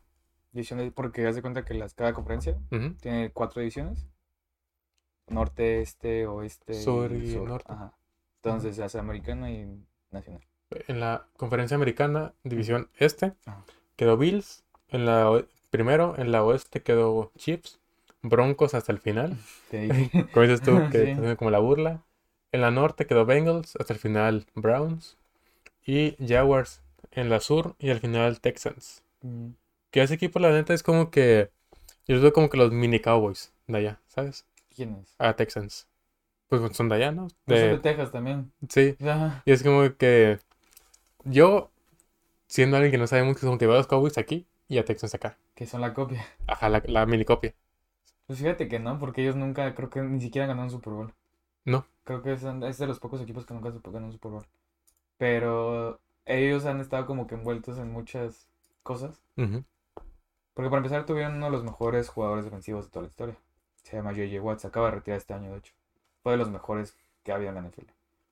[0.93, 2.57] Porque haz de cuenta que las, cada conferencia
[3.01, 4.07] tiene cuatro divisiones.
[5.27, 7.71] Norte, este, oeste Sur y norte.
[7.71, 7.93] Ajá.
[8.41, 9.67] Entonces se hace americana y
[10.11, 10.41] nacional.
[10.87, 13.63] En la conferencia americana, división este, Ajá.
[13.95, 14.63] quedó Bills.
[14.89, 17.79] En la primero, en la oeste quedó Chiefs.
[18.21, 19.37] Broncos hasta el final.
[19.71, 20.27] Dije.
[20.33, 21.35] Como dices tú, que Sí.
[21.35, 22.03] como la burla.
[22.53, 25.17] En la norte quedó Bengals, hasta el final Browns.
[25.85, 26.81] Y Jaguars
[27.11, 29.03] en la sur y al final Texans.
[29.21, 29.49] Mm,
[29.91, 31.51] Que ese equipo, la neta, es como que.
[32.07, 34.45] Yo los veo como que los mini Cowboys de allá, ¿sabes?
[34.73, 35.15] ¿Quiénes?
[35.19, 35.87] a Texans.
[36.47, 37.27] Pues son de allá, ¿no?
[37.45, 38.51] Pues son De, de Texas también.
[38.69, 38.95] sí.
[39.01, 39.43] Ajá.
[39.45, 40.39] Y es como que
[41.25, 41.69] yo,
[42.47, 44.85] siendo alguien que no sabe mucho, como que veo a los Cowboys aquí y a
[44.85, 45.37] Texans acá.
[45.55, 46.25] Que son la copia.
[46.47, 47.53] Ajá, la, la mini copia.
[48.27, 51.13] Pues fíjate que no, porque ellos nunca, creo que ni siquiera ganaron un Super Bowl.
[51.65, 51.85] No.
[52.03, 54.45] Creo que es, es de los pocos equipos que nunca ganaron un Super Bowl.
[55.17, 58.47] Pero ellos han estado como que envueltos en muchas
[58.83, 59.21] cosas.
[59.37, 59.63] Ujú.
[60.57, 63.37] Porque para empezar tuvieron uno de los mejores jugadores defensivos de toda la historia.
[63.83, 64.41] Se llama J.J.
[64.41, 65.71] Watt, se acaba de retirar este año, de hecho.
[66.23, 67.83] Fue de los mejores que había en la NFL.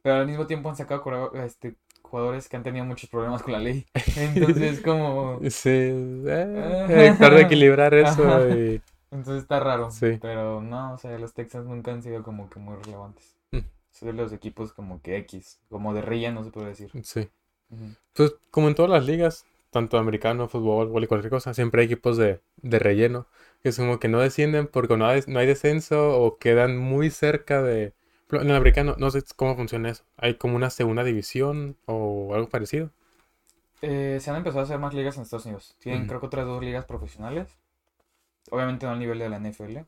[0.02, 1.04] Pero al mismo tiempo han sacado
[1.36, 3.86] este, jugadores que han tenido muchos problemas con la ley.
[4.18, 5.40] Entonces como...
[5.52, 8.82] Sí, eh, tratar de equilibrar eso y...
[9.12, 9.92] Entonces está raro.
[9.92, 10.18] Sí.
[10.20, 13.36] Pero no, o sea, los Texans nunca han sido como que muy relevantes.
[13.52, 13.60] Mm.
[13.92, 16.90] Son de los equipos como que X, como de relleno se puede decir.
[17.04, 17.30] Sí.
[18.14, 22.18] Pues como en todas las ligas, tanto americano, fútbol, vóley, cualquier cosa, siempre hay equipos
[22.18, 23.28] de, de relleno,
[23.62, 27.10] que es como que no descienden porque no hay, no hay descenso o quedan muy
[27.10, 27.94] cerca de...
[28.32, 30.04] En el americano no sé cómo funciona eso.
[30.18, 32.92] ¿Hay como una segunda división o algo parecido?
[33.82, 35.76] Eh, se han empezado a hacer más ligas en Estados Unidos.
[35.80, 37.58] Tienen creo que otras dos ligas profesionales.
[38.52, 39.88] Obviamente no al nivel de la NFL,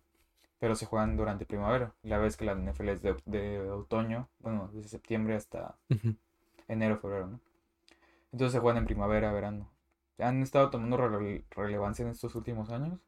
[0.60, 1.94] pero se juegan durante primavera.
[2.04, 5.76] La vez que la NFL es de, de otoño, bueno, desde septiembre hasta
[6.68, 7.42] enero, febrero, ¿no?
[8.32, 9.70] Entonces se juegan en primavera, verano.
[10.20, 13.00] Han estado tomando rele- relevancia en estos últimos años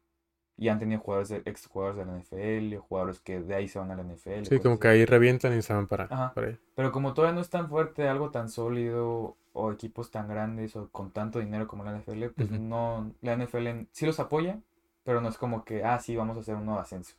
[0.56, 3.78] y han tenido jugadores, de, ex jugadores de la NFL, jugadores que de ahí se
[3.78, 4.44] van a la NFL.
[4.44, 6.32] Sí, como que ahí revientan y se van para, Ajá.
[6.34, 6.58] para ahí.
[6.74, 10.88] Pero como todavía no es tan fuerte, algo tan sólido o equipos tan grandes o
[10.90, 14.60] con tanto dinero como la NFL, pues no, la NFL sí los apoya,
[15.02, 17.16] pero no es como que, ah, sí, vamos a hacer un nuevo ascenso.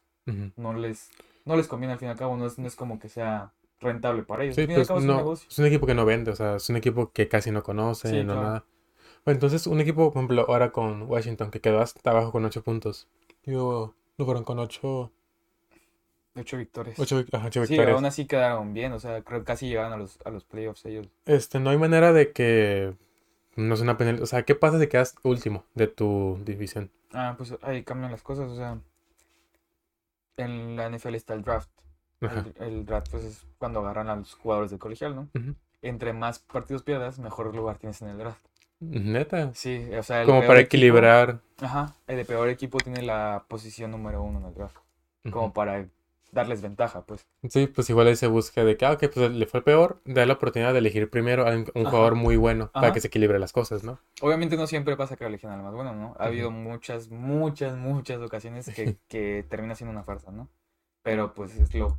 [0.56, 1.10] No les,
[1.44, 3.52] no les conviene al fin y al cabo, no es, no es como que sea
[3.82, 4.56] rentable para ellos.
[4.56, 5.50] Sí, pues es un no, negocio.
[5.50, 8.10] es un equipo que no vende, o sea, es un equipo que casi no conoce,
[8.10, 8.42] Sí, no claro.
[8.42, 8.66] nada.
[9.26, 12.64] Bueno, entonces un equipo, por ejemplo, ahora con Washington, que quedó hasta abajo con 8
[12.64, 13.08] puntos.
[13.46, 15.12] Digo, no fueron con 8,
[16.36, 17.00] Ocho victorias.
[17.00, 17.96] ocho, ajá, ocho Sí, victorias.
[17.96, 20.86] aún así quedaron bien, o sea, creo que casi llegaron a los, a los playoffs
[20.86, 21.08] ellos.
[21.26, 22.96] Este, no hay manera de que
[23.56, 26.92] no es una penal, o sea, ¿qué pasa si quedas último de tu división?
[27.14, 28.80] Ah, pues ahí cambian las cosas, o sea,
[30.36, 31.70] en la NFL está el draft.
[32.22, 35.30] El, el draft pues es cuando agarran a los jugadores del colegial, ¿no?
[35.82, 38.46] Entre más partidos pierdas, mejor lugar tienes en el draft.
[38.80, 39.52] Neta.
[39.54, 41.42] Sí, o sea, el Como para equipo- equilibrar.
[41.60, 44.78] Ajá, el de peor equipo tiene la posición número uno en el draft.
[45.30, 45.88] Como para
[46.32, 47.26] darles ventaja, pues.
[47.50, 50.26] Sí, pues igual ahí se busca de que, ah, ok, pues le fue peor, da
[50.26, 51.90] la oportunidad de elegir primero a un, Ajá.
[51.90, 54.00] jugador muy bueno para que se equilibre las cosas, ¿no?
[54.22, 56.16] Obviamente no siempre pasa que eligen al más bueno, ¿no?
[56.20, 60.48] Ha habido muchas, muchas, muchas ocasiones que, que termina siendo una farsa, ¿no?
[61.04, 61.98] Pero pues es lo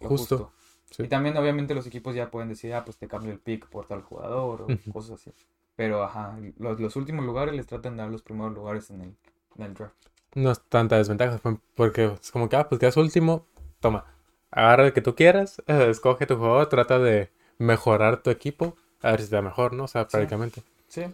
[0.00, 0.52] Justo, justo.
[0.90, 1.02] sí.
[1.04, 3.86] Y también obviamente los equipos ya pueden decir, ah, pues te cambio el pick por
[3.86, 5.32] tal jugador o cosas así.
[5.74, 9.16] Pero ajá, los, los últimos lugares les tratan de dar los primeros lugares en el,
[9.56, 9.94] en el draft.
[10.34, 11.40] No es tanta desventaja,
[11.74, 13.46] porque es como que, ah, pues quedas último,
[13.80, 14.04] toma,
[14.50, 19.10] agarra el que tú quieras, eh, escoge tu jugador, trata de mejorar tu equipo, a
[19.12, 19.84] ver si te da mejor, ¿no?
[19.84, 20.62] O sea, prácticamente.
[20.88, 21.04] Sí,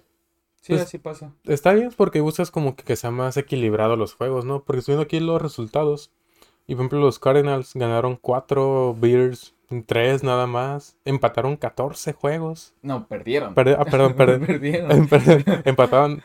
[0.60, 1.32] sí, Pues- así pasa.
[1.44, 4.64] Está bien porque buscas como que, que sea más equilibrado los juegos, ¿no?
[4.64, 6.10] Porque estoy viendo aquí los resultados.
[6.66, 9.54] Y por ejemplo, los Cardinals ganaron 4, Bears
[9.86, 10.96] 3 nada más.
[11.04, 12.74] Empataron 14 juegos.
[12.82, 13.54] No, perdieron.
[13.54, 15.08] Perde- ah, perdón, perdieron.
[15.64, 16.22] Empataron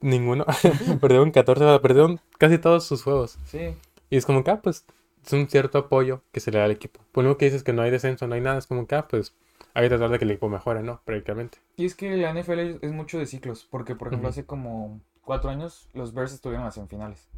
[0.00, 0.44] ninguno.
[1.00, 3.38] perdieron 14, o sea, perdieron casi todos sus juegos.
[3.46, 3.74] Sí,
[4.10, 4.84] Y es como que, ah, pues,
[5.24, 7.00] es un cierto apoyo que se le da al equipo.
[7.12, 9.06] Por lo que dices que no hay descenso, no hay nada, es como que, ah,
[9.08, 9.34] pues,
[9.74, 11.00] hay que tratar de que el equipo mejore, ¿no?
[11.04, 11.58] Prácticamente.
[11.76, 15.50] y es que la NFL es, mucho de ciclos, porque por ejemplo hace como cuatro
[15.50, 17.28] años los Bears estuvieron en las semifinales.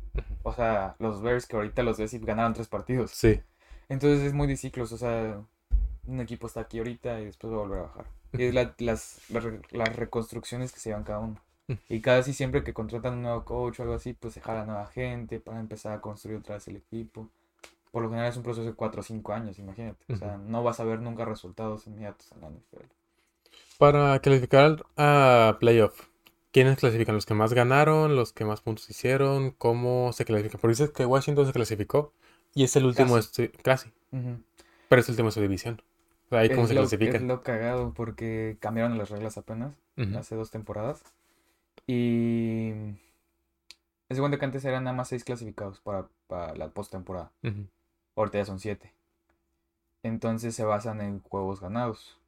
[0.42, 3.10] O sea, los Bears que ahorita los ves y ganaron tres partidos.
[3.12, 3.40] Sí.
[3.88, 5.40] Entonces es muy de ciclos, o sea,
[6.06, 8.06] un equipo está aquí ahorita y después va a volver a bajar.
[8.32, 11.40] Y es la- las, las, re- las reconstrucciones que se llevan cada uno.
[11.88, 14.86] Y casi siempre que contratan un nuevo coach o algo así, pues se jala nueva
[14.86, 17.28] gente para empezar a construir otra vez el equipo.
[17.90, 20.04] Por lo general es un proceso de 4 o 5 años, imagínate.
[20.12, 22.84] O sea, no vas a ver nunca resultados inmediatos en la NFL.
[23.78, 26.06] Para clasificar a playoff,
[26.56, 27.14] ¿quiénes clasifican?
[27.14, 28.16] ¿Los que más ganaron?
[28.16, 29.50] ¿Los que más puntos hicieron?
[29.50, 30.56] ¿Cómo se clasifica?
[30.56, 32.14] Porque dices que Washington se clasificó
[32.54, 33.46] y es el último, de Casi.
[33.52, 33.92] su- casi,
[34.88, 35.82] pero es el último de su división.
[36.26, 37.16] O sea, ahí cómo se lo, clasifican.
[37.16, 39.74] es lo cagado porque cambiaron las reglas apenas,
[40.16, 41.02] hace dos temporadas.
[41.86, 42.70] Y
[44.08, 47.32] es de cuenta que antes eran nada más seis clasificados para, para la postemporada.
[47.42, 47.66] Ujú.
[48.16, 48.94] Ahorita ya son siete.
[50.02, 52.18] Entonces se basan en juegos ganados.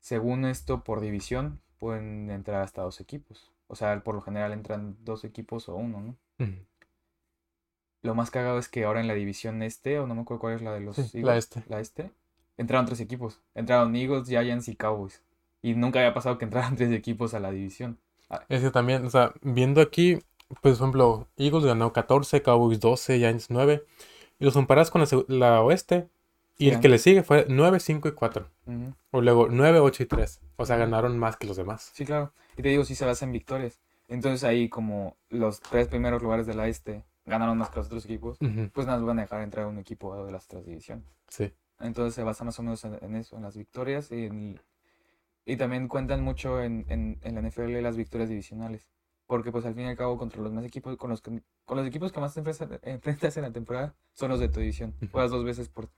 [0.00, 3.50] Según esto, por división, pueden entrar hasta dos equipos.
[3.68, 6.16] O sea, por lo general entran dos equipos o uno, ¿no?
[8.02, 10.54] Lo más cagado es que ahora en la división este, o no me acuerdo cuál
[10.54, 11.64] es la de los Sí, la Eagles, este.
[11.68, 12.10] la este,
[12.56, 13.40] entraron tres equipos.
[13.54, 15.22] Entraron Eagles, Giants y Cowboys.
[15.62, 17.98] Y nunca había pasado que entraran tres equipos a la división.
[18.48, 20.18] Es que también, o sea, viendo aquí,
[20.48, 23.84] pues, por ejemplo, Eagles ganó 14, Cowboys 12, Giants 9.
[24.38, 26.08] y los comparas con la oeste,
[26.58, 28.50] y el que le sigue fue 9, 5 y 4.
[28.66, 28.94] Ujú.
[29.12, 30.40] O luego 9, 8 y 3.
[30.56, 31.90] O sea, ganaron más que los demás.
[31.94, 32.32] Sí, claro.
[32.56, 33.80] Y te digo, sí se basa en victorias.
[34.08, 38.04] Entonces ahí como los tres primeros lugares de la este ganaron más que los otros
[38.06, 41.04] equipos, Ujú, pues nada, van a dejar entrar un equipo de las otras divisiones.
[41.28, 41.52] Sí.
[41.78, 44.60] Entonces se basa más o menos en, en eso, en las victorias y, en-
[45.44, 48.88] y también cuentan mucho en, en, en la NFL las victorias divisionales.
[49.26, 51.76] Porque pues al fin y al cabo contra los más equipos, con los, que- con
[51.76, 54.94] los equipos que más te enfrentas, enfrentas en la temporada son los de tu división.
[55.12, 55.90] Juegas dos veces por,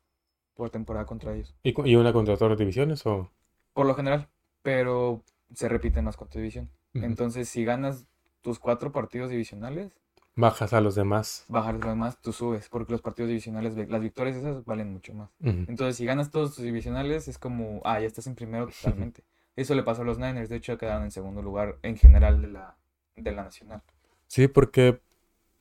[0.54, 1.54] por temporada contra ellos.
[1.62, 3.30] ¿Y, y una contra otras divisiones o...?
[3.72, 4.28] Por lo general,
[4.62, 5.22] pero
[5.54, 6.70] se repiten tu división.
[6.94, 7.04] Ujú.
[7.04, 8.06] Entonces si ganas
[8.40, 9.92] tus cuatro partidos divisionales,
[10.36, 11.44] Bajas a los demás.
[11.48, 15.28] bajar los demás, tú subes, porque los partidos divisionales, las victorias esas valen mucho más.
[15.40, 19.24] Entonces, si ganas todos tus divisionales, es como, ah, ya estás en primero totalmente.
[19.56, 22.48] Eso le pasó a los Niners, de hecho quedaron en segundo lugar en general de
[22.48, 22.76] la,
[23.16, 23.82] de la nacional.
[24.28, 25.00] Sí, porque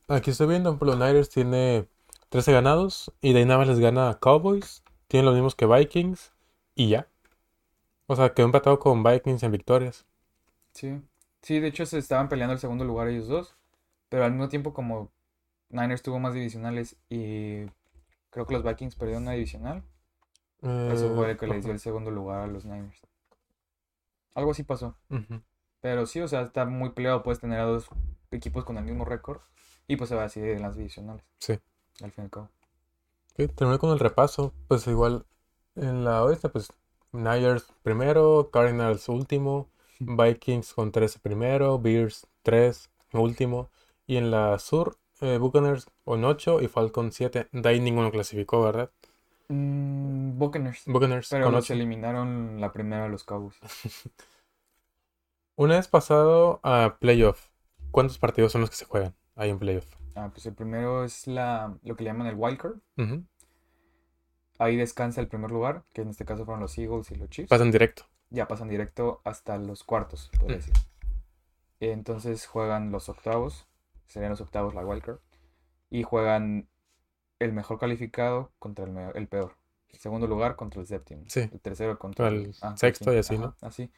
[0.07, 1.87] aquí estoy viendo, ejemplo, Niners tiene
[2.29, 5.65] 13 ganados y de ahí nada más les gana a Cowboys, tienen los mismos que
[5.65, 6.33] Vikings
[6.75, 7.07] y ya.
[8.07, 10.05] O sea, quedó empatado con Vikings en victorias.
[10.73, 11.01] Sí.
[11.41, 13.55] Sí, de hecho se estaban peleando el segundo lugar ellos dos,
[14.09, 15.09] pero al mismo tiempo como
[15.69, 17.65] Niners tuvo más divisionales y
[18.29, 19.83] creo que los Vikings perdieron una divisional,
[20.61, 22.99] eso fue Eh, el que les dio el segundo lugar a los Niners.
[24.35, 24.95] Algo así pasó.
[25.81, 27.87] Pero sí, o sea, está muy peleado, puedes tener a dos
[28.31, 29.39] equipos con el mismo récord
[29.87, 31.57] y pues se va a decidir en las divisionales, Sí.
[32.01, 32.49] Al fin y al cabo.
[33.55, 34.53] Terminé con el repaso.
[34.67, 35.25] Pues igual
[35.75, 36.73] en la oeste, pues
[37.11, 39.69] Niners primero, Cardinals último,
[39.99, 43.69] Vikings con 13 primero, Bears 3 último.
[44.07, 47.47] Y en la sur, eh, Buccaneers con 8 y Falcons 7.
[47.51, 48.89] De ahí ninguno clasificó, ¿verdad?
[49.49, 50.83] Mm, Buccaneers.
[50.85, 51.73] Buccaneers Pero los 8.
[51.73, 53.57] eliminaron la primera de los Cowboys.
[55.55, 57.49] Una vez pasado a playoff,
[57.91, 59.98] ¿cuántos partidos son los que se juegan ahí en playoff?
[60.19, 62.75] Ah, pues el primero es la, lo que le llaman el wild card.
[62.97, 63.23] Ujú.
[64.57, 67.49] Ahí descansa el primer lugar, que en este caso fueron los Eagles y los Chiefs.
[67.49, 68.03] Pasan directo.
[68.29, 70.59] Ya pasan directo hasta los cuartos, podría Mm.
[70.59, 70.73] decir.
[71.79, 73.65] Entonces juegan los octavos,
[74.07, 75.19] serían los octavos la wild card.
[75.89, 76.67] Y juegan
[77.39, 79.55] el mejor calificado contra el, el peor.
[79.87, 81.23] El segundo lugar contra el séptimo.
[81.27, 81.49] Sí.
[81.51, 83.55] El tercero contra El ah, sexto y así, ajá, ¿no?
[83.67, 83.89] Así.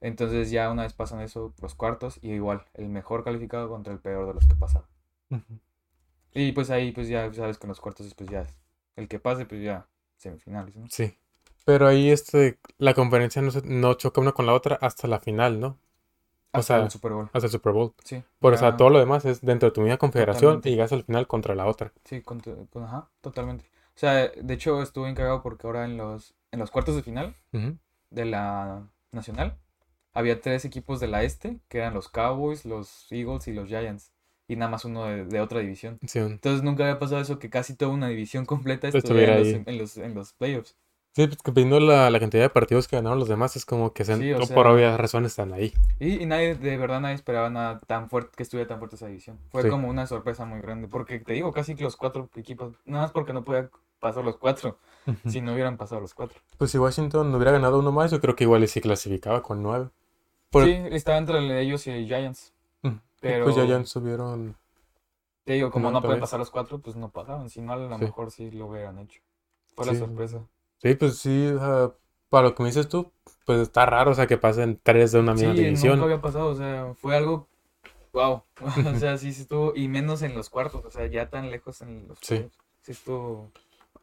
[0.00, 3.98] Entonces ya una vez pasan eso, los cuartos, y igual, el mejor calificado contra el
[3.98, 4.88] peor de los que pasaron.
[6.32, 8.46] Y pues ahí, pues ya sabes que en los cuartos, pues ya,
[8.96, 10.86] el que pase, pues ya, semifinales, ¿no?
[10.90, 11.16] Sí.
[11.64, 15.20] Pero ahí este, la conferencia no, se- no choca una con la otra hasta la
[15.20, 15.78] final, ¿no?
[16.52, 17.94] O Hasta sea, el Super Bowl, hasta el Super Bowl.
[18.04, 18.22] sí.
[18.38, 20.68] Por o sea, ya- todo lo demás es dentro de tu misma confederación Totalmente.
[20.70, 21.92] y llegas al final contra la otra.
[22.04, 23.64] Sí, contra- pues, ajá, totalmente.
[23.96, 27.34] O sea, de hecho estuve encargado porque ahora en los, en los cuartos de final
[28.10, 29.56] de la nacional
[30.12, 34.12] había tres equipos de la este, que eran los Cowboys, los Eagles y los Giants,
[34.48, 35.98] y nada más uno de, de otra división.
[36.06, 39.38] Sí, Entonces nunca había pasado eso, que casi toda una división completa Estuviera estuviera en
[39.38, 39.62] los, ahí.
[39.66, 40.76] en los, en los playoffs.
[41.16, 44.04] sí, pues viendo la, la cantidad de partidos que ganaron los demás, es como que
[44.04, 45.72] Sí, sea- por obvias razones están ahí.
[46.00, 49.06] Y, y nadie, de verdad nadie esperaba nada tan fuerte, que estuviera tan fuerte esa
[49.06, 49.38] división.
[49.50, 49.68] Fue Sí.
[49.68, 53.12] como una sorpresa muy grande, porque te digo, casi que los cuatro equipos, nada más
[53.12, 53.70] porque no podían
[54.00, 54.78] pasar los cuatro,
[55.26, 56.38] si no hubieran pasado los cuatro.
[56.58, 59.88] Pues si Washington hubiera ganado uno más, yo creo que igual sí clasificaba con nueve.
[60.50, 62.52] Por- Sí, estaba entre ellos y Giants.
[63.28, 64.56] Pero- Pues ya, ya subieron.
[65.44, 67.50] Te digo, como No, pueden pasar los cuatro, pues no pasaban.
[67.50, 68.04] Si no, a lo Sí.
[68.04, 69.20] mejor sí lo hubieran hecho.
[69.74, 69.98] Fue la Sí.
[69.98, 70.46] sorpresa.
[70.78, 71.92] Sí, pues sí, o sea,
[72.28, 73.12] para lo que me dices tú,
[73.44, 75.92] pues está raro, o sea, que pasen tres de una Sí, misma división.
[75.98, 77.46] nunca había pasado, o sea, fue algo,
[78.12, 78.42] wow.
[78.96, 81.80] O sea, sí, sí estuvo, y menos en los cuartos, o sea, ya tan lejos
[81.82, 82.36] en los Sí.
[82.36, 82.58] playoffs.
[82.82, 83.50] Sí estuvo,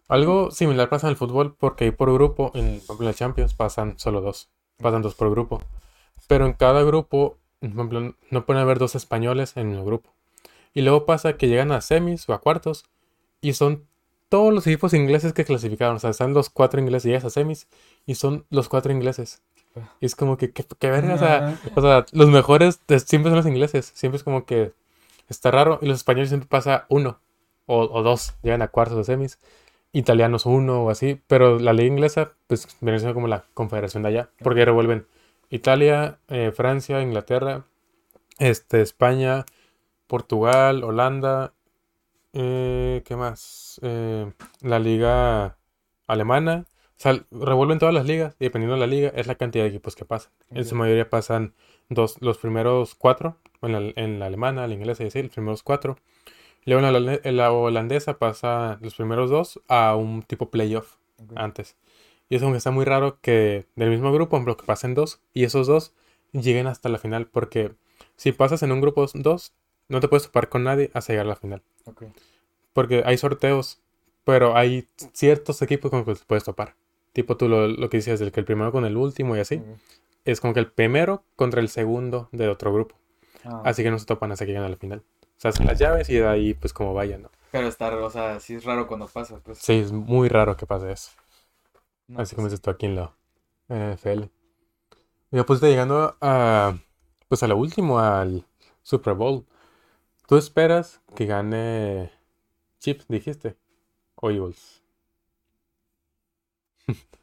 [0.08, 3.54] Algo similar pasa en el fútbol, porque ahí por grupo, en, ejemplo, en la Champions,
[3.54, 4.50] pasan solo dos.
[4.78, 5.62] Pasan dos por grupo.
[6.28, 10.10] Pero en cada grupo, no pueden haber dos españoles en el grupo.
[10.74, 12.86] Y luego pasa que llegan a semis o a cuartos
[13.42, 13.86] y son
[14.30, 15.98] todos los equipos ingleses que clasificaron.
[15.98, 17.68] O sea, están los cuatro ingleses, llegas a semis
[18.06, 19.42] y son los cuatro ingleses.
[20.00, 21.14] Y es como que, ¿qué, verga?
[21.16, 23.92] O sea, o sea, los mejores de- siempre son los ingleses.
[23.96, 24.74] Siempre es como que
[25.30, 25.80] está raro.
[25.82, 27.20] Y los españoles siempre pasa uno
[27.68, 28.34] o, o dos.
[28.44, 29.40] Llegan a cuartos o semis.
[29.94, 31.22] Italianos uno o así.
[31.28, 34.30] Pero la liga inglesa, pues viene siendo como la confederación de allá.
[34.44, 35.06] Porque revuelven
[35.52, 37.66] Italia, eh, Francia, Inglaterra,
[38.40, 39.46] este, España,
[40.08, 41.54] Portugal, Holanda.
[42.34, 43.80] eh, ¿qué más?
[43.84, 44.32] Eh,
[44.62, 45.58] la liga
[46.08, 46.66] alemana.
[46.98, 49.70] O sea, revuelven todas las ligas y dependiendo de la liga es la cantidad de
[49.70, 50.32] equipos que pasan.
[50.50, 51.54] En su mayoría pasan
[51.90, 55.98] dos, los primeros cuatro, en la, en la alemana, la inglesa así, los primeros cuatro.
[56.66, 60.98] Luego en la, holandesa pasa los primeros dos a un tipo playoff
[61.36, 61.76] antes.
[62.32, 64.96] Y es como que está muy raro que del mismo grupo, por ejemplo, que pasen
[64.96, 65.94] dos y esos dos
[66.32, 67.28] lleguen hasta la final.
[67.28, 67.74] Porque
[68.16, 69.54] si pasas en un grupo dos,
[69.90, 71.62] no te puedes topar con nadie hasta llegar a la final.
[72.72, 73.82] Porque hay sorteos
[74.24, 76.76] Pero hay ciertos equipos con los que te puedes topar.
[77.12, 79.62] Tipo tú lo, lo que dices, del que el primero con el último y así.
[80.24, 82.96] Es como que el primero contra el segundo de otro grupo.
[83.44, 85.00] Ah, Así que no se topan hasta que llegan a la final.
[85.00, 87.32] O sea, hacen las llaves y de ahí pues como vayan, ¿no?
[87.52, 89.58] Pero está, o sea, sí es raro cuando pasa, pues.
[89.58, 91.12] Sí, es muy raro que pase eso.
[92.08, 93.16] No, Así pues, como dices tú aquí en la
[93.70, 94.30] NFL.
[95.32, 96.78] Ya pues llegando a,
[97.30, 98.46] pues a lo último, al
[98.84, 99.46] Super Bowl.
[100.28, 102.12] ¿Tú esperas que gane
[102.80, 103.58] Chips, dijiste?
[104.16, 104.84] O Eagles.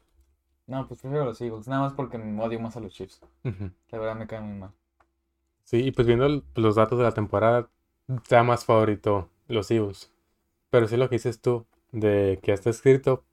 [0.67, 3.21] No, pues prefiero los Eagles, nada más porque me odio más a los Chiefs.
[3.43, 3.71] Ujú.
[3.91, 4.71] La verdad me caen muy mal.
[5.63, 7.69] Sí, y pues viendo el- los datos de la temporada,
[8.07, 10.11] está más favorito los Eagles.
[10.71, 13.25] Pero sí lo que dices tú, de que está escrito,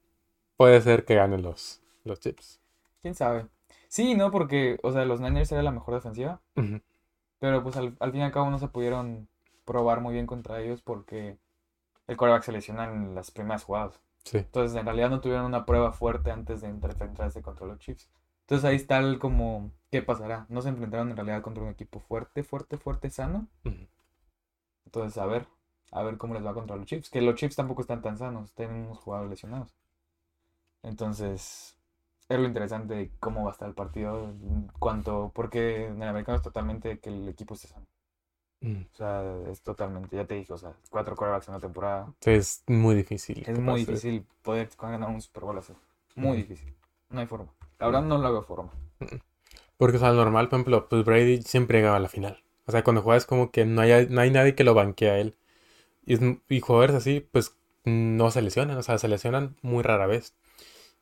[0.56, 2.60] puede ser que ganen los, los Chips.
[3.02, 3.46] ¿Quién sabe?
[3.88, 6.40] Sí, no, porque, o sea, los Niners era la mejor defensiva,
[7.38, 9.28] pero pues al, al fin y al cabo no se pudieron
[9.64, 11.38] probar muy bien contra ellos porque
[12.06, 14.00] el quarterback se lesiona en las primeras jugadas.
[14.24, 14.38] Sí.
[14.38, 18.10] Entonces, en realidad no tuvieron una prueba fuerte antes de enfrentarse contra los Chiefs.
[18.42, 20.46] Entonces ahí está el como, ¿qué pasará?
[20.48, 23.48] No se enfrentaron en realidad contra un equipo fuerte, fuerte, fuerte, sano.
[24.84, 25.48] Entonces, a ver,
[25.90, 27.10] a ver cómo les va contra los Chiefs.
[27.10, 29.74] Que los Chiefs tampoco están tan sanos, tienen unos jugadores lesionados.
[30.82, 31.76] Entonces,
[32.28, 34.32] es lo interesante de cómo va a estar el partido.
[34.78, 37.86] cuanto, porque en el americano es totalmente que el equipo esté sano.
[38.60, 38.82] Mm.
[38.92, 42.12] O sea, es totalmente, ya te dije, o sea, cuatro quarterbacks en una temporada.
[42.24, 43.44] Es muy difícil.
[43.46, 43.92] Es muy pase.
[43.92, 45.74] difícil poder ganar un Super Bowl así.
[46.14, 46.74] Muy difícil.
[47.10, 47.52] No hay forma.
[47.78, 48.70] La verdad no lo veo forma.
[49.76, 52.42] Porque, o sea, normal, por ejemplo, pues Brady siempre llegaba a la final.
[52.66, 55.18] O sea, cuando juegas como que no hay, no hay nadie que lo banquee a
[55.18, 55.36] él.
[56.06, 58.78] Y, es- y jugadores así, pues no se lesionan.
[58.78, 60.34] O sea, se lesionan muy rara vez.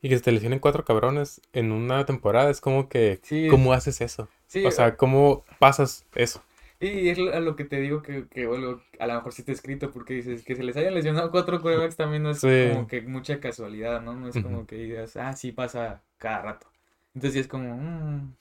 [0.04, 3.72] Y que se te lesionen cuatro cabrones en una temporada es como que, Sí, ¿cómo
[3.72, 4.28] haces eso?
[4.46, 6.42] sí, O sea, ¿cómo pasas eso?
[6.80, 9.52] Y es a lo que te digo que, que bueno, a lo mejor sí está
[9.52, 12.48] escrito porque dices que se les hayan lesionado cuatro quarterbacks también no es Sí.
[12.58, 14.14] como que mucha casualidad, ¿no?
[14.14, 16.66] No es como que digas, ah, sí pasa cada rato.
[17.14, 18.34] Entonces sí es como, mmm,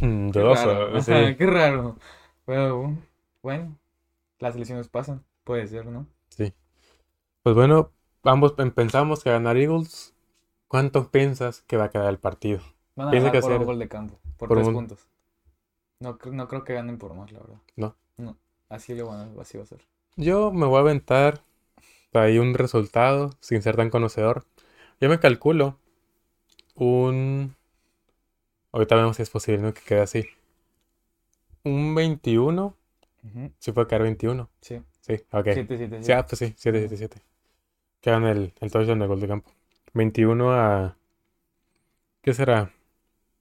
[0.00, 1.36] Mm, qué dudoso, raro, sí.
[1.36, 1.98] qué raro.
[2.44, 2.96] Pero
[3.42, 3.78] bueno,
[4.40, 6.08] las lesiones pasan, puede ser, ¿no?
[6.30, 6.54] Sí.
[7.44, 7.92] Pues bueno,
[8.24, 10.15] ambos pen- pensamos que ganar Eagles.
[10.76, 12.60] ¿Cuánto piensas que va a quedar el partido?
[12.96, 15.06] Van a ganar que por un hacer- gol de campo, por, por tres un- puntos.
[16.00, 17.56] No, no creo que ganen por más, la verdad.
[17.76, 17.96] ¿No?
[18.18, 18.36] No,
[18.68, 19.80] así, lo van a, así va a ser.
[20.16, 21.40] Yo me voy a aventar
[22.12, 24.44] ahí un resultado sin ser tan conocedor.
[25.00, 25.78] Yo me calculo
[26.74, 27.56] un...
[28.70, 29.72] Ahorita vemos si es posible, ¿no?
[29.72, 30.26] Que quede así.
[31.64, 32.76] Un 21.
[33.24, 34.50] Ujú, Sí puede quedar 21.
[34.60, 35.48] Sí, Sí, ok.
[35.54, 37.22] 7, 7, Sí, ah, pues sí, 7, 7, 7.
[38.02, 39.50] Quedan el, el touchdown de gol de campo.
[39.96, 40.96] 21 a...
[42.22, 42.72] ¿Qué será?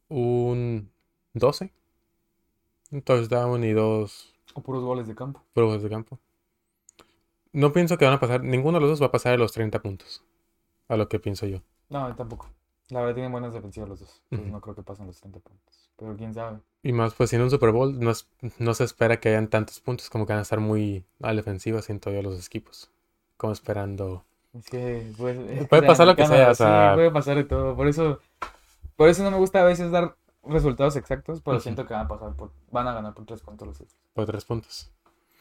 [0.09, 0.89] Un
[1.33, 1.71] 12.
[2.91, 5.41] Un touchdown y dos O puros goles de campo.
[5.55, 6.19] goles de campo.
[7.51, 9.51] No pienso que van a pasar, ninguno de los dos va a pasar de los
[9.53, 10.23] 30 puntos.
[10.87, 11.61] A lo que pienso yo.
[11.89, 12.49] No, tampoco.
[12.89, 14.21] La verdad tienen buenas defensivas los dos.
[14.29, 15.89] No creo que pasen los 30 puntos.
[15.97, 16.59] Pero quién sabe.
[16.83, 18.27] Y más, pues siendo un Super Bowl, no, es-
[18.59, 21.35] no se espera que hayan tantos puntos como que van a estar muy a la
[21.35, 22.91] defensiva, siento yo, los equipos.
[23.37, 24.23] Como esperando.
[24.57, 27.35] Es que pues, es Puede de pasar lo que sea, o sí, sea- puede pasar
[27.35, 27.75] de todo.
[27.75, 28.19] Por eso,
[28.95, 32.07] por eso no me gusta a veces dar resultados exactos, pero siento que van a
[32.07, 33.97] pasar por, van a ganar por tres puntos los otros.
[34.13, 34.91] Por tres puntos.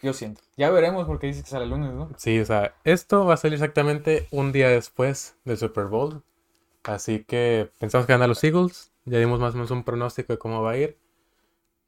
[0.02, 0.42] Yo siento.
[0.56, 2.10] Ya veremos porque dices que sale el lunes, ¿no?
[2.16, 6.22] Sí, o sea, esto va a salir exactamente un día después del Super Bowl.
[6.82, 8.92] Así que pensamos que ganan los Eagles.
[9.06, 10.98] Ya dimos más o menos un pronóstico de cómo va a ir.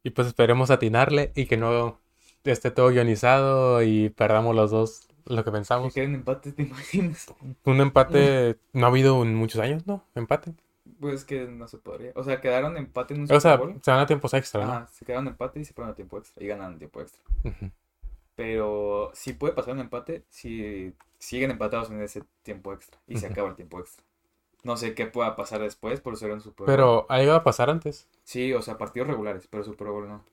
[0.02, 1.98] Y pues esperemos atinarle y que no
[2.44, 5.94] esté todo guionizado y perdamos los dos lo que Que pensamos.
[5.94, 7.26] queden empates, ¿te imaginas?
[7.64, 10.02] Un empate no ha habido en muchos años, ¿no?
[10.14, 10.54] Empate.
[11.00, 12.12] Pues que no se podría.
[12.14, 14.72] O sea, quedaron empate en un O sea, se van a tiempos extra, ¿no?
[14.72, 16.42] Ajá, se quedaron empate y se fueron a tiempo extra.
[16.42, 17.22] Y ganaron tiempo extra.
[18.34, 23.26] Pero sí puede pasar un empate si siguen empatados en ese tiempo extra y se
[23.26, 24.04] acaba el tiempo extra.
[24.62, 26.66] No sé qué pueda pasar después por ser un Super Bowl.
[26.66, 28.08] Pero ahí va a pasar antes.
[28.24, 30.24] Sí, o sea, partidos regulares, pero Super Bowl no.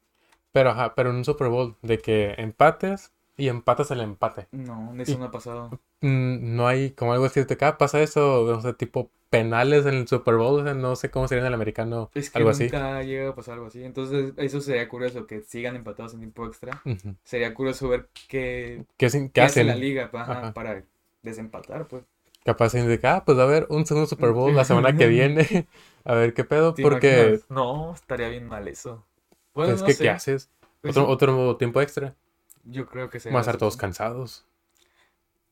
[0.52, 4.48] Pero ajá, pero en un Super Bowl de que empates y empatas el empate.
[4.52, 5.70] No, eso Y- no ha pasado.
[6.02, 9.86] Mm, No hay como algo así de que ah, pasa eso, o sea, tipo penales
[9.86, 12.40] en el Super Bowl, o sea, no sé cómo sería en el americano, Es que
[12.40, 12.66] algo así.
[12.66, 13.84] nunca llega a pasar algo así.
[13.84, 16.82] Entonces, eso sería curioso que sigan empatados en tiempo extra.
[17.24, 19.68] Sería curioso ver qué, ¿Qué, qué qué hace hacen?
[19.68, 20.54] la liga pa- ajá, Ajá.
[20.54, 20.84] para
[21.24, 22.04] desempatar, pues.
[22.46, 25.68] Capaz de que, ah, pues a ver, un segundo Super Bowl la semana que viene,
[26.04, 27.50] a ver qué pedo, ¿Te porque imaginas?
[27.50, 29.06] No, estaría bien mal eso.
[29.54, 30.04] Bueno, es no que, sé.
[30.04, 30.50] ¿qué haces?
[30.82, 32.16] Pues Otro, sí, otro tiempo extra,
[32.64, 34.45] yo creo que sería van a estar todos cansados,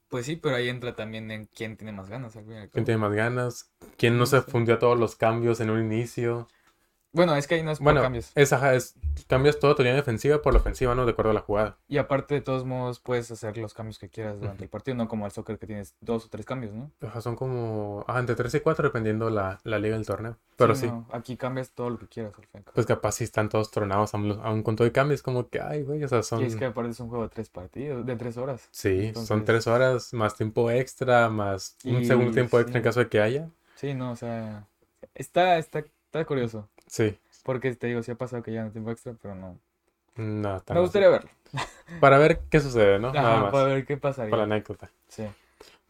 [0.10, 2.70] Pues sí, pero ahí entra también en quién tiene más ganas al fin y al
[2.70, 6.48] quién tiene más ganas, quién no se fundió a todos los cambios en un inicio,
[7.14, 8.32] Bueno, es que ahí no es por Bueno, cambios.
[8.36, 8.96] es, ajá, es,
[9.28, 11.06] cambias toda tu línea defensiva por la ofensiva, ¿no?
[11.06, 11.78] De acuerdo a la jugada.
[11.90, 15.08] Y aparte, de todos modos, puedes hacer los cambios que quieras durante el partido, no
[15.08, 16.90] como el soccer que tienes dos o tres cambios, ¿no?
[17.02, 20.38] Ajá, son como ajá, entre 3 y 4 dependiendo la, la liga del torneo.
[20.56, 22.64] Pero sí, no, aquí cambias todo lo que quieras al fin.
[22.66, 25.84] al pues capaz si están todos tronados, aún, con todo y cambios, como que, ay,
[25.84, 26.42] güey, o sea, son...
[26.42, 28.68] Y es que aparte es un juego de tres partidos, de tres horas.
[28.72, 33.00] Sí, son 3 horas más tiempo extra, más un Y segundo tiempo extra en caso
[33.00, 33.50] de que haya.
[33.76, 34.68] Sí, no, o sea,
[35.16, 36.70] está, está, está curioso.
[36.92, 39.58] Sí, Porque te digo, sí ha pasado que ya no tiempo extra, pero no.
[40.18, 41.30] no, tan Me gustaría verlo.
[42.02, 43.14] Para ver qué sucede, ¿no?
[43.14, 44.30] Nada más, para ver qué pasaría.
[44.30, 44.92] para la anécdota.
[45.08, 45.26] Sí.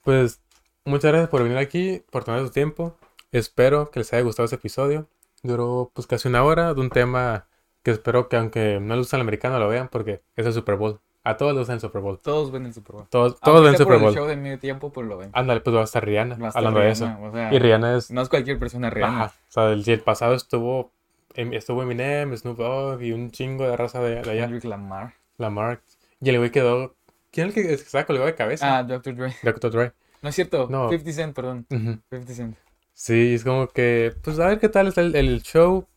[0.03, 0.41] Pues
[0.85, 2.95] muchas gracias por venir aquí, por tomar su tiempo.
[3.31, 5.07] Espero que les haya gustado este episodio.
[5.41, 7.47] Duró pues casi una hora de un tema
[7.81, 10.75] que espero que aunque no les gusta el americano lo vean porque es el Super
[10.75, 10.99] Bowl.
[11.23, 12.19] A todos les gusta el Super Bowl.
[12.19, 13.07] Todos ven el Super Bowl.
[13.09, 14.13] Todos, todos ven el Super el Bowl.
[14.13, 15.29] show de medio tiempo, pues lo ven.
[15.33, 17.15] Ándale, pues va a estar Rihanna Va a estar hablando de eso.
[17.21, 18.09] O sea, Y Rihanna es...
[18.09, 19.25] No es cualquier persona Rihanna.
[19.25, 19.33] Ajá.
[19.49, 20.91] O sea, el, el pasado estuvo...
[21.35, 24.41] em- Estuvo Eminem, Snoop Dogg y un chingo de raza de, de allá.
[24.43, 25.13] Kendrick Lamar.
[25.37, 25.81] Lamar.
[26.21, 26.95] Y el güey quedó...
[27.31, 28.79] ¿Quién es el que estaba colgado de cabeza?
[28.79, 29.15] Ah, Dr.
[29.15, 29.33] Dre.
[29.43, 29.71] Dr.
[29.71, 29.93] Dre.
[30.23, 30.67] No es cierto.
[30.69, 30.89] No.
[30.89, 31.65] 50 Cent, perdón.
[31.69, 31.99] Ujú.
[32.09, 32.57] 50 Cent.
[32.93, 35.87] Sí, es como que, pues a ver qué tal está el, el show.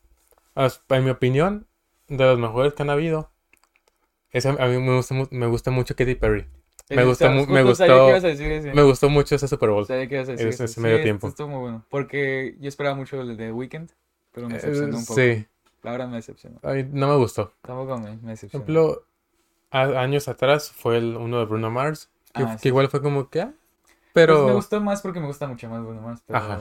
[0.91, 1.67] En mi opinión,
[2.09, 3.31] de los mejores que han habido.
[4.35, 6.45] Es, a mí me gusta, me gusta mucho Katy Perry.
[6.91, 8.73] Me gustó me gustó- que.
[8.75, 9.87] Me gustó mucho ese Super Bowl.
[9.87, 10.73] Sabía que ibas a decir ese- ese.
[10.73, 11.29] ese medio Sí, tiempo.
[11.29, 11.85] Estuvo muy bueno.
[11.89, 13.91] Porque yo esperaba mucho el de Weekend,
[14.33, 15.19] pero me Eh, decepcionó un poco.
[15.19, 15.47] sí,
[15.83, 16.59] La verdad me decepcionó.
[16.63, 17.53] Ay, no me gustó.
[17.63, 18.65] Tampoco me, me Por decepcionó.
[18.65, 19.05] ejemplo,
[19.71, 22.11] a- años atrás fue el, uno de Bruno Mars.
[22.35, 22.69] Que, Ah, que sí.
[22.69, 23.53] igual fue como que, ah,
[23.85, 24.47] Pues pero...
[24.47, 26.61] me gustó más porque me gusta mucho más Bruno Mars, pero Ajá.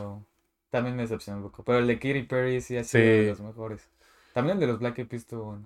[0.70, 1.64] también me decepcionó un poco.
[1.64, 3.10] Pero el de Katy Perry sí ha sido Sí.
[3.10, 3.88] de los mejores.
[4.34, 5.66] También el de los Black Eyed Peas estuvo bueno.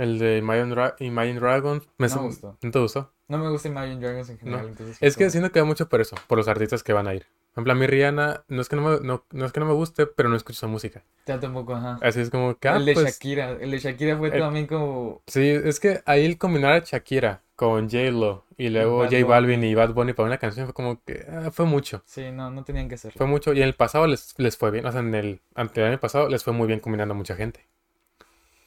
[0.00, 1.86] El de Imagine, Dra- Imagine Dragons.
[1.98, 2.56] Me No me gustó.
[2.62, 3.12] ¿No te gustó?
[3.28, 4.68] No me gusta Imagine Dragons en general, No.
[4.68, 7.06] entonces fue Es que siento que va mucho por eso, por los artistas que van
[7.06, 7.26] a ir.
[7.52, 9.72] Ejemplo, a mí Rihanna, no es que no me, no, no es que no me
[9.74, 11.02] guste, pero no escucho su música.
[11.26, 11.98] Ya tampoco, ajá.
[12.00, 13.50] Así es como que, ah, el de pues, Shakira.
[13.60, 15.22] El de Shakira fue el- también como...
[15.26, 19.24] sí, es que ahí el combinar a Shakira con J-Lo y luego J.
[19.26, 22.02] Balvin y Bad Bunny para una canción fue como que ah, fue mucho.
[22.06, 23.18] Sí, no, no tenían que hacerlo.
[23.18, 25.90] Fue mucho y en el pasado les, les fue bien, o sea, en el anterior
[25.90, 27.66] año pasado les fue muy bien combinando a mucha gente.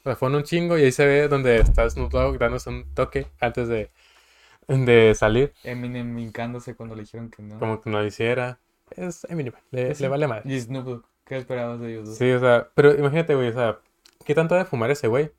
[0.04, 2.94] O sea, fue un chingo y ahí se ve donde está Snoop Dogg dándose un
[2.94, 3.90] toque antes de,
[4.68, 7.58] de salir, Eminem hincándose cuando le dijeron que no.
[7.60, 8.60] como que no lo hiciera.
[8.92, 10.04] Es Eminem, le, sí.
[10.04, 10.44] le vale madre.
[10.54, 11.04] Y Snoop Dogg.
[11.26, 12.18] ¿Qué esperabas de ellos dos?
[12.18, 13.80] Sí, o sea, pero imagínate, güey, o sea,
[14.26, 15.32] ¿qué tanto debe fumar ese güey?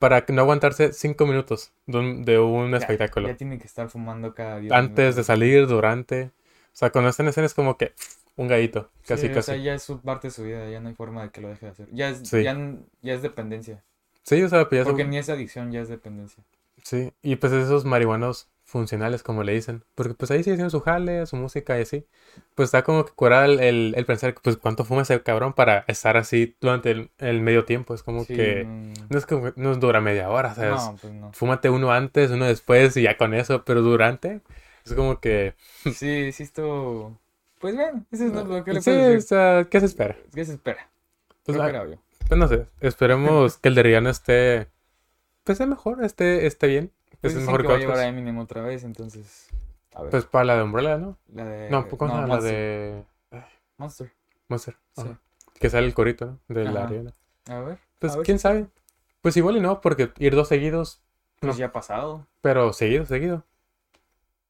[0.00, 3.28] Para no aguantarse cinco minutos de un, de un Ya- espectáculo.
[3.28, 4.70] Ya tiene que estar fumando cada día.
[4.76, 6.24] Antes de salir, durante.
[6.24, 7.92] O sea, cuando está en escena es como que
[8.38, 9.38] un gallito, casi, sí, casi.
[9.52, 11.40] O sea, ya es su parte de su vida, ya no hay forma de que
[11.42, 11.88] lo deje de hacer.
[11.92, 12.42] Ya es, Sí.
[12.42, 12.56] ya,
[13.02, 13.82] ya es dependencia.
[14.22, 16.42] Sí, o sea, pues ya Porque ni es adicción, ya es dependencia.
[16.82, 19.84] Sí, y pues esos marihuanos funcionales, como le dicen.
[19.94, 22.06] Porque pues ahí sigue haciendo su jale, su música y así.
[22.54, 25.52] Pues está como que curar el, el, el pensar, que, pues cuánto fuma ese cabrón
[25.54, 27.94] para estar así durante el, el medio tiempo.
[27.94, 30.96] Es como Sí, que no, es como no dura media hora, o sea, es- no,
[31.00, 31.32] pues no.
[31.32, 34.40] fúmate uno antes, uno después y ya con eso, pero durante
[34.84, 35.54] es como que...
[35.84, 37.18] Sí, sí, esto.
[37.58, 39.22] Pues bien, eso es lo que le sí, puedo o decir.
[39.22, 40.16] sea, ¿qué se espera?
[40.34, 40.88] ¿Qué se espera?
[41.44, 41.98] Pues, ah, obvio.
[42.28, 44.68] pues, no sé, esperemos que el de Rihanna esté,
[45.44, 48.06] pues esté mejor, esté, esté bien, Pues dicen mejor que que va a llevar a
[48.08, 49.48] Eminem otra vez, entonces.
[49.94, 50.10] A ver.
[50.10, 51.16] Pues para la de Umbrella, ¿no?
[51.32, 51.70] la de.
[51.70, 52.34] No, ¿cómo se llama?
[52.36, 53.04] la de
[53.78, 54.12] Monster.
[54.48, 54.76] Monster.
[54.96, 55.04] Sí.
[55.58, 56.38] Que sale el corito, ¿no?
[56.48, 56.86] De la.
[56.86, 57.12] Rihanna.
[57.48, 57.78] A ver.
[57.98, 58.66] Pues a ver quién sabe.
[59.22, 61.00] Pues igual y no, porque ir dos seguidos,
[61.40, 61.58] Pues no.
[61.58, 62.26] ya ha pasado.
[62.40, 63.42] pero seguido, seguido.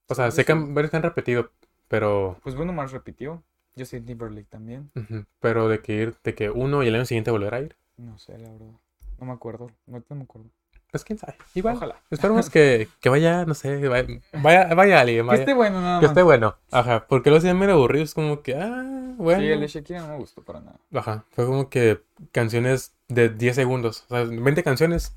[0.09, 1.51] O sea, sé que varios que han repetido,
[1.89, 3.43] pero Pues Bruno Mars repitió.
[3.76, 4.91] Justin Timberlake también.
[4.97, 7.76] ujú, pero de que ir, de que uno y el año siguiente volver a ir,
[7.97, 8.72] No sé, la verdad.
[9.18, 9.70] No me acuerdo.
[9.86, 10.49] No, no me acuerdo.
[10.91, 11.34] pues quién sabe.
[11.55, 11.76] Igual.
[11.76, 12.01] Ojalá.
[12.11, 14.07] Esperemos que, que vaya, no sé, que vaya,
[14.43, 15.41] vaya, vaya alguien, Que vaya.
[15.41, 16.11] esté bueno nada Que más.
[16.12, 16.57] esté bueno.
[16.72, 19.41] Ajá, porque los días medio aburridos, como que, ah, bueno.
[19.41, 20.80] Sí, el de Shakira no me gustó para nada.
[20.93, 22.01] Ajá, fue como que
[22.32, 25.14] canciones de 10 segundos, o sea, 20 canciones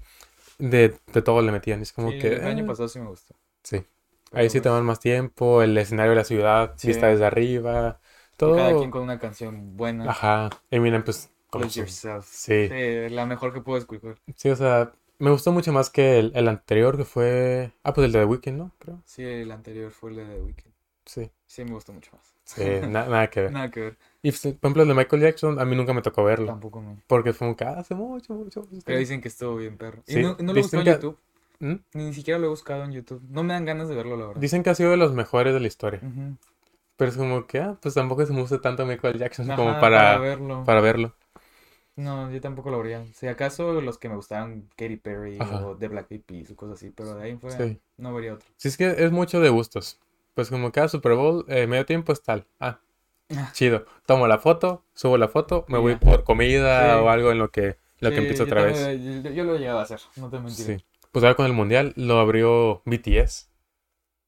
[0.60, 1.82] de, de todo le metían.
[1.82, 3.34] Es como Sí, que, el año ah, pasado sí me gustó.
[3.64, 3.84] sí.
[4.32, 6.88] Ahí sí toman más tiempo, el escenario de la ciudad, Sí.
[6.88, 8.00] vista desde arriba,
[8.34, 8.56] y todo.
[8.56, 10.10] Cada quien con una canción buena.
[10.10, 12.26] Ajá, Eminem pues Lose su- Yourself.
[12.28, 12.68] Sí.
[12.70, 14.16] Sí, la mejor que puedo escuchar.
[14.36, 17.72] Sí, o sea, me gustó mucho más que el, el anterior que fue...
[17.84, 18.72] Ah, pues el de The Weeknd, ¿no?
[18.80, 19.02] Creo.
[19.06, 20.72] Sí, el anterior fue el de The Weeknd.
[21.06, 21.30] Sí.
[21.46, 22.34] Sí, me gustó mucho más.
[22.46, 23.52] Sí, na- nada que ver.
[23.52, 23.98] Nada que ver.
[24.24, 26.48] Y pues, por ejemplo, el de Michael Jackson, a mí nunca me tocó verlo.
[26.48, 26.98] Tampoco me.
[27.08, 28.62] Porque fue como que "Ah, hace mucho, mucho.
[28.62, 29.00] mucho Pero tiempo".
[29.00, 30.02] dicen que estuvo bien, perro.
[30.08, 31.18] Y Sí, no, no lo dicen en YouTube.
[31.62, 31.76] ¿Mm?
[31.94, 33.22] Ni siquiera lo he buscado en YouTube.
[33.30, 34.42] No me dan ganas de verlo, la verdad.
[34.42, 36.02] Dicen que ha sido de los mejores de la historia.
[36.98, 39.80] Pero es como que, ah, pues tampoco se me gusta tanto Michael Jackson Ajá, como
[39.80, 40.64] para, verlo.
[40.66, 41.16] para verlo.
[41.96, 43.06] No, yo tampoco lo habría.
[43.14, 45.66] Si acaso los que me gustaban, Katy Perry Ajá.
[45.68, 47.80] o The Black Eyed Peas o cosas así, pero de ahí fuera Sí.
[47.98, 48.48] no vería otro.
[48.58, 50.00] Sí, es que es mucho de gustos.
[50.34, 52.46] Pues como cada Super Bowl, eh, medio tiempo es tal.
[52.60, 52.80] Ah,
[53.54, 53.86] chido.
[54.06, 57.04] Tomo la foto, subo la foto, me voy por comida Sí.
[57.04, 58.80] o algo en lo que, lo que empiezo otra vez.
[59.24, 60.78] Yo, yo lo he llegado a hacer, no te mentiré.
[60.80, 60.86] Sí.
[61.12, 63.50] Pues ahora con el mundial lo abrió BTS.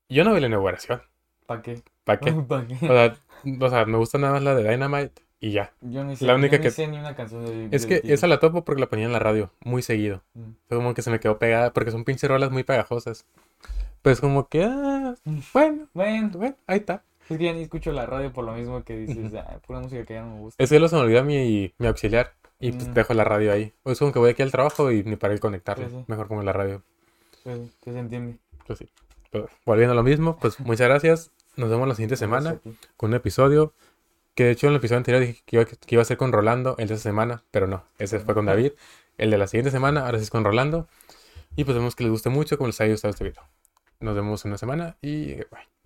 [0.09, 1.01] Yo no vi la inauguración.
[1.45, 1.81] ¿Para qué?
[2.03, 2.31] ¿Para qué?
[2.31, 3.15] O sea,
[3.61, 5.73] o sea, me gusta nada más la de Dynamite y ya.
[5.81, 7.99] Yo ni sé, La única yo ni que- sé ni una canción de Es que
[7.99, 8.09] BTS.
[8.13, 10.23] esa la topo porque la ponía en la radio muy seguido.
[10.33, 10.51] Mm.
[10.67, 13.25] Fue como que se me quedó pegada porque son pinches rolas muy pegajosas.
[14.01, 15.15] Pues como que, ah,
[15.53, 17.03] bueno, Bueno, bueno, ahí está.
[17.29, 20.03] es que ya ni escucho la radio por lo mismo que dices, ah, pura música
[20.05, 20.61] que ya no me gusta.
[20.61, 22.33] Es que luego se me olvida mi, mi auxiliar
[22.67, 22.93] y pues Mm.
[22.93, 23.73] dejo la radio ahí.
[23.83, 25.89] O es como que voy aquí al trabajo y ni para ir conectarlo.
[25.89, 26.05] Sí, sí.
[26.07, 26.81] Mejor pongo la radio.
[27.43, 28.37] Pues, que se entiende.
[28.65, 28.89] Pues sí.
[29.31, 31.31] Pero volviendo a lo mismo, pues muchas gracias.
[31.57, 32.59] Nos vemos la siguiente semana
[32.97, 33.73] con un episodio.
[34.35, 36.31] Que de hecho en el episodio anterior dije que iba, que iba a ser con
[36.31, 38.71] Rolando el de esa semana, pero no, ese fue con David.
[39.19, 40.87] El de la siguiente semana, ahora sí es con Rolando.
[41.55, 43.43] Y pues vemos que les guste mucho, como les haya gustado este video.
[43.99, 45.82] Nos vemos en una semana y bye.